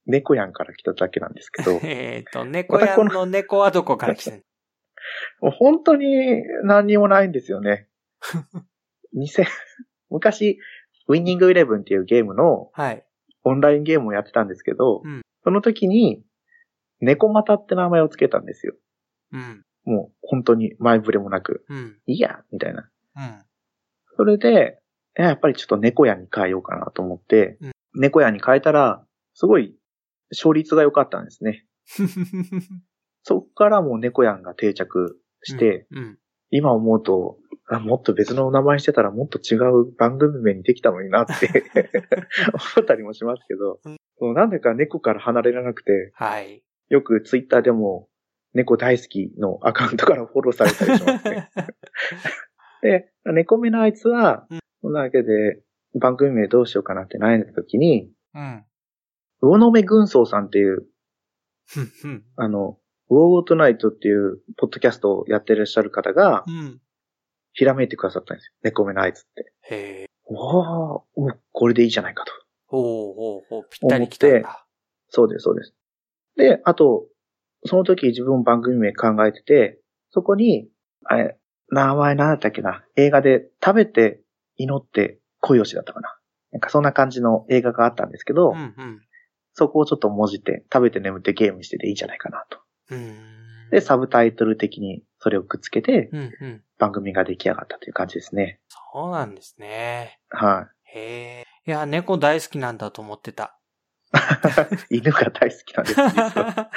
[0.05, 4.31] 猫やんから来ただけなんですけど、 えっと、猫やんの猫はどこから来た？
[4.31, 4.37] の
[5.39, 7.87] 本当に何にもないんですよね。
[9.15, 9.45] 2000
[10.09, 10.59] 昔、
[11.07, 13.05] ウィニングイレブンっていうゲームのはい。
[13.43, 16.21] オンラインゲームをやってたんですけど、うんその時に、
[16.99, 18.75] 猫股って名前をつけたんですよ。
[19.31, 19.63] うん。
[19.85, 21.97] もう本当に前触れもなく、うん。
[22.07, 22.89] いいや、みたいな。
[23.15, 23.45] うん。
[24.17, 24.79] それで、
[25.17, 29.03] えやっぱりちょっと猫屋に変えようかなと思って、うん猫屋に変えたら、
[29.33, 29.75] すごい
[30.29, 31.65] 勝率が良かったんですね。
[33.23, 36.17] そっからもう猫やんが定着して、うん。
[36.51, 37.37] 今思うと、
[37.69, 41.63] あもっと別のお名前してたらもっと違う番組名にできたのになって
[42.51, 43.99] 思ったりもしますけど、うん
[44.33, 46.61] なんでか猫から離れられなくて、はい。
[46.89, 48.09] よくツイッターでも
[48.53, 51.49] 猫大好きのアカウントからフォローされたりしますね。
[52.81, 55.61] で、猫目のあいつはうん、そんなわけで
[55.99, 58.65] 番組名どうしようかなって悩んだ時に、うん。
[59.41, 60.85] 魚目軍曹さんっていう。
[62.35, 62.78] あの、
[63.09, 66.79] ウォーゴートナイトっていうポッドキャストをやってらっしゃる方がう、ん。
[67.53, 68.53] ひらめいてくださったんですよ。
[68.63, 69.51] 猫目のあいつって。
[69.63, 70.05] へえ。
[70.25, 72.31] おー、もうこれでいいじゃないかと。
[72.67, 73.67] ほうほうほう。
[73.71, 74.65] ぴったり来たんだ。
[75.09, 75.73] そうです、そうです。
[76.37, 77.07] で、あと、
[77.65, 79.79] その時自分番組名考えてて、
[80.11, 80.69] そこに、
[81.03, 81.37] あれ、
[81.71, 82.83] 名前何だったっけな？
[82.95, 84.21] 映画で食べて
[84.55, 86.15] 祈って恋をしだったかな？
[86.51, 89.01] なんかそんな感じの映画があったんですけど、うんうん。
[89.53, 92.59] そこをちょっと文字って食べて眠ってゲームしてていいんじゃないかなと。
[93.71, 96.63] で、サブタイトル的にそれをくっつけてうんうん。
[96.77, 98.61] 番組が出来上がったという感じですね。
[98.93, 100.19] そうなんですね。
[100.29, 100.97] はい。
[100.97, 101.45] へえ。
[101.67, 103.59] いや、猫大好きなんだと思ってた。
[104.89, 106.71] 犬が大好きなんです、実は。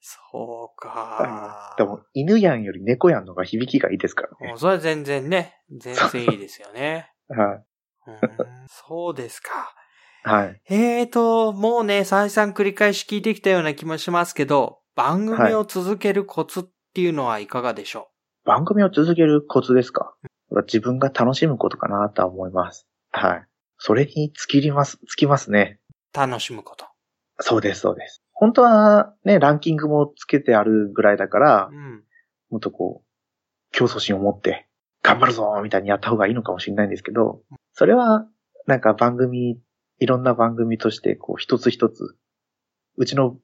[0.00, 1.74] そうか。
[1.78, 4.48] でも、犬やんより猫やんの方が響きがいいですからね。
[4.48, 7.10] もうそれは全然ね、全然いいですよね。
[7.28, 7.62] は
[8.06, 9.74] うーんそうですか。
[10.24, 10.28] い。
[10.28, 10.60] はい。
[10.68, 16.64] えーと、もうね、再三繰り返し聞いてきたような気もしますけど、番組を続けるコツっ
[16.94, 18.08] ていうのはいかがでしょ
[18.44, 20.14] 番組を続けるコツですか？
[20.66, 22.86] 自分が楽しむことかなとは思います。
[23.10, 23.46] はい。
[23.78, 25.80] それに尽きります、尽きますね。
[26.14, 26.86] う楽しむこと。
[27.40, 28.22] そうです、そうです。
[28.32, 32.04] 本当はね、ランキングもつけてあるぐらいだからう、ん。
[32.50, 33.06] もっとこう、
[33.72, 34.68] 競争心を持って、
[35.02, 38.26] 頑張るぞみたいにやった方がいいのかもしれないんですけど、それは、
[38.66, 39.58] なんか番組、
[39.98, 42.16] いろんな番組として、こう、一つ一つ、
[42.96, 43.38] うちの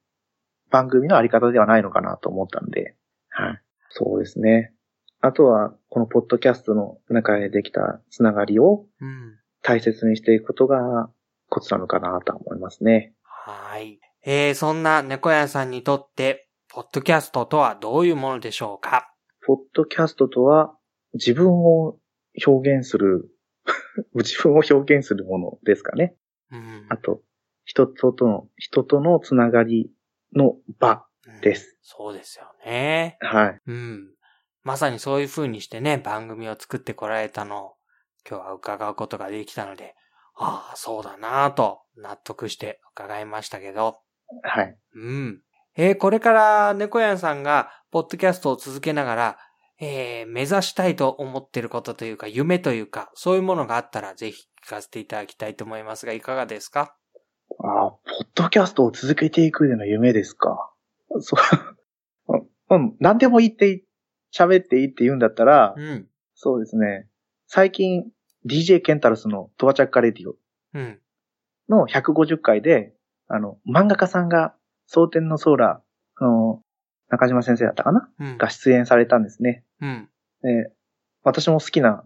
[0.71, 2.97] 番組のあり方ではないのかなと思ったんで、
[3.29, 3.63] はい。
[3.91, 4.73] そうですね。
[5.21, 9.39] あとは、このポッドキャストの中でできたつながりをうん。
[9.63, 11.11] 大切にしていくことが
[11.51, 13.13] コツなのかなと思いますね。
[13.23, 14.01] はい。
[14.25, 19.13] えー、そんな猫屋さんにとって、ポッドキャストとはどういうものでしょうか？
[19.47, 20.75] ポッドキャストとは、
[21.15, 21.99] 自分を
[22.47, 23.31] 表現する、
[24.15, 26.17] 自分を表現するものですかね。
[26.51, 26.87] うん。
[26.89, 27.21] あと、
[27.65, 29.91] 人ととの、人とのつながり
[30.35, 31.77] の場うんです。
[31.83, 33.19] そうですよね。
[33.21, 33.61] はい。
[33.67, 34.15] うん。
[34.63, 37.75] まさにそういう風にしてね、番組を作ってこられたのを、
[38.29, 39.95] 今日は伺うことができたので、
[40.37, 43.99] ああ、そうだなぁと納得して伺いましたけど、
[44.43, 44.77] はい。
[44.95, 45.43] うん。
[45.77, 49.39] えーこれから猫やんさんが、ポッドキャストを続けながら、
[49.81, 56.95] えー目指したいと思ってることというか、夢というか、そういうものがあったら、ぜひ聞かせていただきたいと思いますが、いかがですか？
[57.59, 60.70] ああ、ポッドキャストを続けていくでの夢ですか？
[61.20, 62.35] そう。
[62.70, 63.83] うん、うん何でもいいって、
[64.33, 66.07] 喋っていいって言うんだったら、うん。
[66.35, 67.09] そうですね。
[67.47, 68.05] 最近、
[68.47, 70.37] DJ ケンタロスのトワチャッカレディオ
[70.74, 71.01] うん。
[71.68, 72.95] の150回で、
[73.28, 74.55] あの、漫画家さんが、
[74.87, 76.62] 蒼天のソーラー、あの、
[77.09, 78.09] 中島先生だったかな？
[78.20, 78.39] うん。
[78.39, 79.64] が出演されたんですね。
[79.81, 80.09] うん。
[80.43, 80.72] で、
[81.22, 82.05] 私も好きな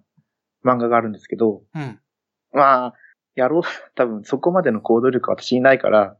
[0.64, 2.00] 漫画があるんですけど、うん。
[2.52, 2.94] まあ、
[3.34, 3.62] やろう、
[3.94, 6.16] 多分そこまでの行動力は私いないから、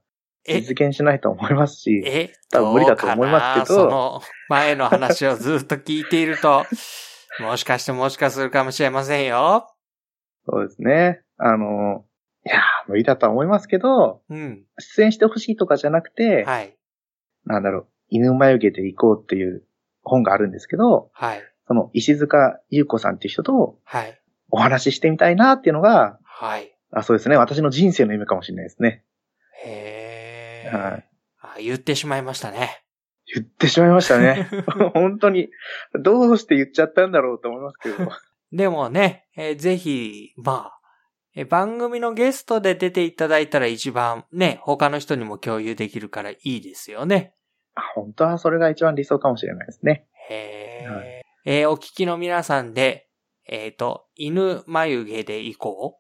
[0.46, 3.90] え、実現しないと思いますし、え、多分無理だと思いますけどうかな？
[3.90, 6.66] その前の話をずっと聞いていると、
[7.40, 9.66] もしかしてもしかするかもしれませんよ。
[10.46, 11.22] そうですね。
[11.38, 12.04] あの、
[12.44, 14.66] いやー、無理だとは思いますけど、うん。
[14.78, 16.76] 出演してほしいとかじゃなくて、はい。
[17.46, 19.64] なんだろう、犬眉毛で行こうっていう
[20.04, 21.42] 本があるんですけど、はい。
[21.66, 24.20] その石塚優子さんっていう人とはい。
[24.50, 26.74] お話ししてみたいなっていうのが、はい。
[26.92, 29.04] あそうですね、私の人生の夢かもしれないですね。
[29.64, 30.76] へー。
[30.76, 31.08] はい。
[31.40, 32.84] あ言ってしまいましたね。
[33.34, 34.48] 言ってしまいましたね。
[34.94, 35.48] 本当に、
[35.94, 38.10] どうして言っちゃったんだろうと思いますけど。
[38.52, 40.80] でもね、えーぜひ、まあ、
[41.34, 47.34] えー番組のゲストで出ていただいたら一番ね、他の人にも共有できるからいいですよね。
[47.74, 50.06] あ本当はそれが一番理想かもしれないですね。
[50.30, 51.02] へーは
[51.46, 53.08] えーお聞きの皆さんで、
[53.46, 55.98] えっ、と、犬眉毛で行こ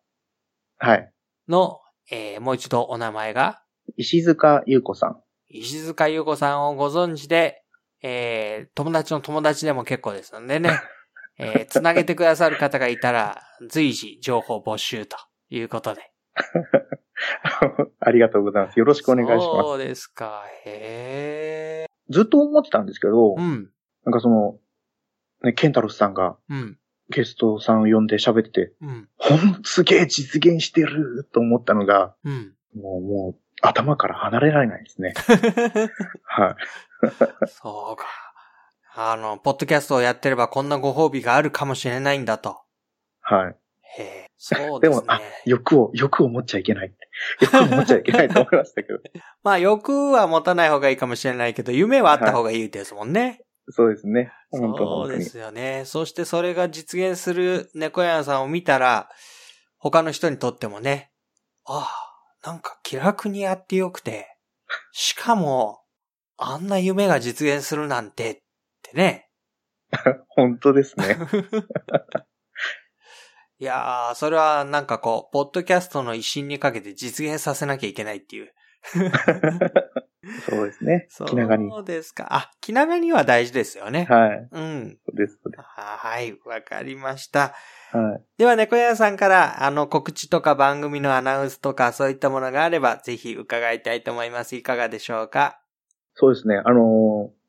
[0.78, 1.12] はい。
[1.48, 3.62] うの、えーもう一度お名前が、
[3.96, 5.20] 石塚優子さん。
[5.48, 7.62] 石塚優子さんをご存知で、
[8.02, 10.70] えー友達の友達でも結構ですのでね、
[11.38, 15.16] えーつなげてくださる方がいたら、随時情報募集と
[15.50, 16.10] いうことで。
[18.00, 18.78] ありがとうございます。
[18.78, 19.46] よろしくお願いします。
[19.46, 20.44] そうですか。
[20.64, 23.70] へずっと思ってたんですけど、ーうん。
[24.04, 24.58] なんかその、
[25.42, 26.78] ね、ケンタロスさんがうん。
[27.10, 29.08] ゲストさんを呼んで喋ってて、うん。
[29.16, 32.54] ほん、すげえ実現してると思ったのが、うん。
[32.74, 35.12] もう、もう、頭から離れられないですね。
[36.24, 37.48] はい。
[37.48, 38.06] そうか。
[38.96, 42.56] あの、ポッドキャストをやってればこんなご褒美があるかもしれないんだと。
[43.20, 43.56] はい。
[43.96, 46.94] へえ、そうでも、ですねあ。、欲を、欲を持っちゃいけない。
[47.40, 48.98] 欲を持っちゃいけないと思いましたけど。
[49.42, 53.40] まあ、欲は持たない方がいいかもしれないけど、夢はあった方がいいですもんね。
[53.68, 54.32] そうですね。
[54.50, 55.16] 本当そう。
[55.16, 55.84] ですよね。
[55.86, 59.08] そしてそれが実現する猫屋さんを見たら、
[59.78, 61.10] 他の人にとってもね、
[61.66, 61.88] あ
[62.42, 64.36] あ、なんか気楽にやってよくて、
[64.92, 65.80] しかも、
[66.36, 68.36] あんな夢が実現するなんて、っ
[68.82, 69.30] てね。
[70.28, 71.16] 本当ですね。
[73.60, 78.52] いやー、それはなんかこう、ポッドキャストの一心にかけて実現させなきゃいけないっていう。
[80.48, 81.06] そうですね。
[81.10, 81.84] そう気長に。
[81.84, 82.26] ですか。
[82.30, 84.06] あ、気長には大事ですよね。
[84.10, 84.48] はい。
[84.50, 84.98] うん。
[85.06, 85.38] そうです。
[85.42, 87.54] そうではい、わかりました。
[87.92, 88.24] すはい。
[88.38, 94.56] では、猫屋さんから、あの、告知とか番組のアナウンスとか、そういったものがあれば、ぜひ伺いたいと思います。
[94.56, 95.60] いかがでしょうか？
[96.14, 96.60] そうですね。
[96.64, 97.44] あのー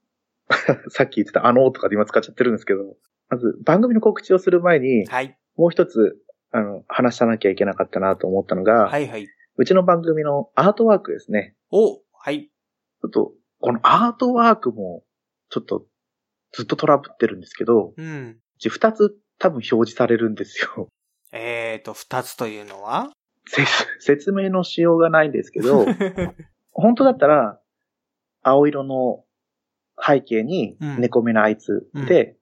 [0.91, 2.97] さっき言ってたあのーとかで今使っちゃってるんですけど、
[3.29, 5.35] まず番組の告知をする前に、はい。
[5.55, 6.17] もう一つ、
[6.51, 9.27] あの、話さなきゃいけなかったなと思ったのが、はい、はい。
[9.57, 11.55] うちの番組のアートワークですね。
[11.71, 12.45] おはい。
[12.45, 13.31] ちょっと、
[13.61, 15.03] このアートワークも、
[15.49, 15.85] ちょっと、
[16.51, 18.37] ずっとトラブってるんですけど、うん。
[18.55, 20.89] うち二つ多分表示されるんですよ。
[21.31, 23.11] えーと、二つというのは？
[23.47, 23.63] せ
[23.99, 25.85] 説明のしようがないんですけど、
[26.71, 27.59] 本当だったら、
[28.41, 29.23] 青色の
[30.03, 32.37] 背景にうん猫目のあいつで、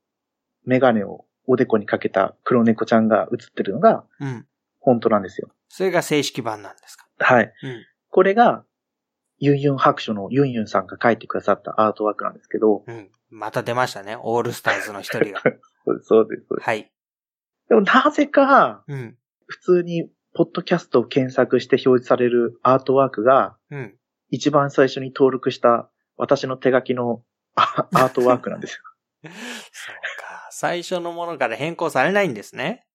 [0.66, 4.46] メガネをおでこにかけた黒猫ちゃんが映ってるのがうん。
[4.80, 5.50] 本当なんですよ。
[5.70, 7.08] それが正式版なんですか？
[7.20, 7.54] はい。
[7.64, 7.86] うん。
[8.10, 8.66] これが、
[9.40, 13.10] ユンユン白書のユンユンさんが書いてくださったアートワークなんですけど、うん。
[13.30, 14.18] また出ましたね。
[14.22, 15.42] オールスターズの一人が。
[15.84, 16.46] そうです、そうです。
[16.60, 16.92] はい。
[17.70, 19.18] でもなぜか、うん。
[19.48, 23.98] 普通に、ポッドキャストを検索して表示されるアートワークが、うん。
[24.30, 27.24] 一番最初に登録した私の手書きの
[27.56, 28.82] あアートワークなんですよ。
[29.24, 29.32] そう
[30.20, 30.23] か。
[30.64, 32.86] 最初のものから変更されないんですね。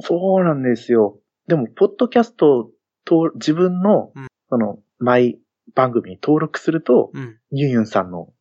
[0.00, 1.20] そうなんですよ。
[1.46, 2.72] でも、ポッドキャスト
[3.04, 5.38] と自分のうん、その、マイ
[5.76, 7.38] 番組に登録すると、うん。
[7.52, 8.32] ユンユンさんの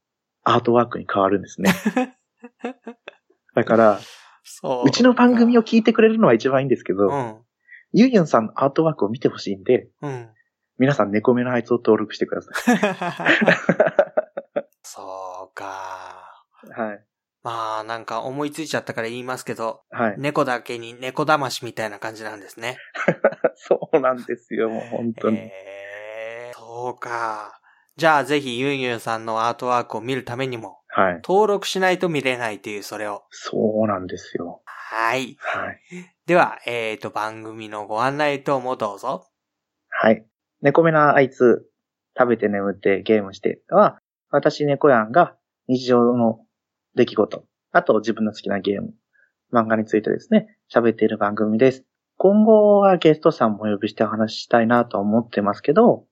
[0.43, 1.71] アートワークに変わるんですね。
[3.53, 3.99] だから、
[4.43, 4.87] そう。
[4.87, 7.37] うちの番組を聞いてくれるのは一番いいんですけど、うん。
[7.93, 10.29] ユンユンさんのアートワークを見てほしいんで、うん。
[10.79, 12.49] 皆さん猫目のあいつを登録してくださ
[14.81, 16.43] そうか。
[16.65, 16.69] い。
[16.71, 17.07] はい。
[17.47, 20.15] まあ、なんか思いついちゃったから言いますけど、はい。
[20.17, 22.77] 猫だけに猫騙しみたいな感じなんですね。
[23.55, 25.37] そうなんですよ、もう本当に。
[25.37, 27.57] へーそうか。
[27.95, 31.13] じゃあぜひユンユンさんのアートワークを見るためにも、はい。
[31.23, 33.23] 登録しないと見れないというそれを。
[33.29, 34.61] そうなんですよ。
[34.65, 35.37] はい。
[35.39, 35.79] はい。
[36.25, 39.25] では、えっ、と、番組のご案内等もどうぞ。
[39.87, 40.25] はい。
[40.61, 41.65] 猫目なあいつ、
[42.19, 45.37] 食べて眠ってゲームしては、私猫やんが
[45.69, 46.41] 日常の
[46.97, 48.93] 出来事、あと自分の好きなゲーム、
[49.53, 51.85] 漫画についてですね、喋っている番組です。
[52.17, 56.05] 今後はゲストさんもお呼びしてお話ししたいなと思ってますけど、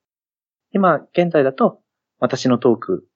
[0.72, 1.82] 今現在だと
[2.20, 3.08] 私のトーク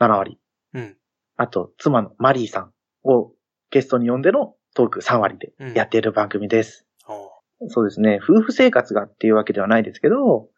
[0.00, 0.40] 7割、
[0.74, 0.96] うん。
[1.36, 2.72] あと妻のマリーさん
[3.04, 3.32] を
[3.70, 6.84] ゲストに呼んでのトーク3割でやっている番組です。
[7.06, 8.18] おうそうですね。
[8.20, 10.48] 夫婦生活がっていうわけではないですけど、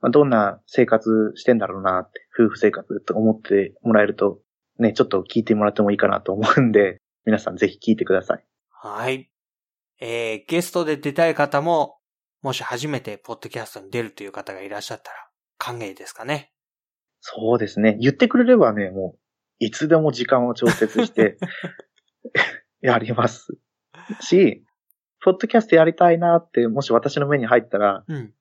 [0.00, 4.38] まあ、どんな生活してんだろうなって、夫婦生活と思ってもらえると、
[4.78, 8.44] ね、ちょっと聞いてもらってもいいかなと思うんで、皆さんぜひ聞いてください。
[8.70, 9.30] はい。
[10.00, 11.98] えー、ゲストで出たい方も、
[12.42, 15.16] もし初めてポッドキャストに出るという方がいらっしゃったら、
[15.58, 16.52] 歓迎ですかね。
[17.20, 17.96] そうですね。
[18.00, 19.18] 言ってくれればね、もう、
[19.58, 21.38] いつでも時間を調節して、
[22.80, 23.48] やります。
[24.20, 24.64] し、
[25.24, 28.32] ポッドキャストやりたいなって、もし私の目に入ったら、うん。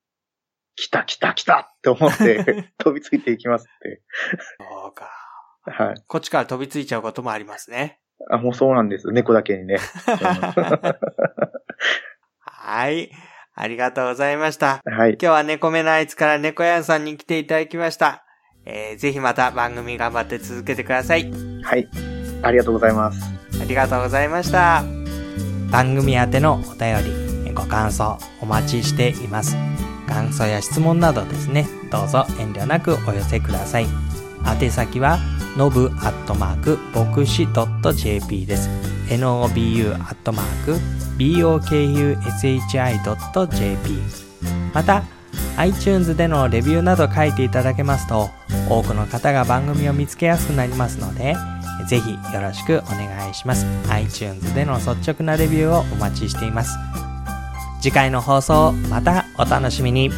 [0.76, 4.04] 来た来た来たって思って、 飛びついていきますって。
[4.60, 5.25] そうか。
[5.66, 5.96] はい。
[6.08, 8.00] こっちから飛びついちゃうこともありますね。
[8.30, 9.12] あ、もうそうなんです。
[9.12, 9.78] 猫だけにね。
[12.40, 13.12] はい。
[13.56, 14.82] ありがとうございました。
[14.86, 15.12] はい。
[15.12, 18.26] 今日は猫目のあいつから猫やんさんに来ていただきました。
[18.66, 21.32] えー、ぜひまた番組頑張って続けてください。
[21.64, 21.88] はい。
[22.42, 23.22] ありがとうございます。
[23.62, 24.84] ありがとうございました。
[25.72, 26.96] 番組宛てのお便
[27.46, 29.56] り、ご感想お待ちしています。
[30.08, 33.88] 感想や質問などですね、どうぞ遠慮なくお寄せください。
[34.62, 35.20] 宛先は、
[35.56, 38.70] のぶアットマーク、牧師 .jp です。
[39.08, 40.74] nobu アットマーク、
[41.18, 42.20] bokushi.jp
[44.74, 45.04] また、
[45.58, 48.30] iTunes でのレビューなど書いていただけますと、
[48.70, 51.38] 多くの方が番組を見つけやすくなりますので、
[51.88, 53.66] ぜひよろしくお願いします。
[53.90, 56.78] iTunes での率直なレビューをお待ちしています。
[57.80, 60.12] 次回の放送、またお楽しみに。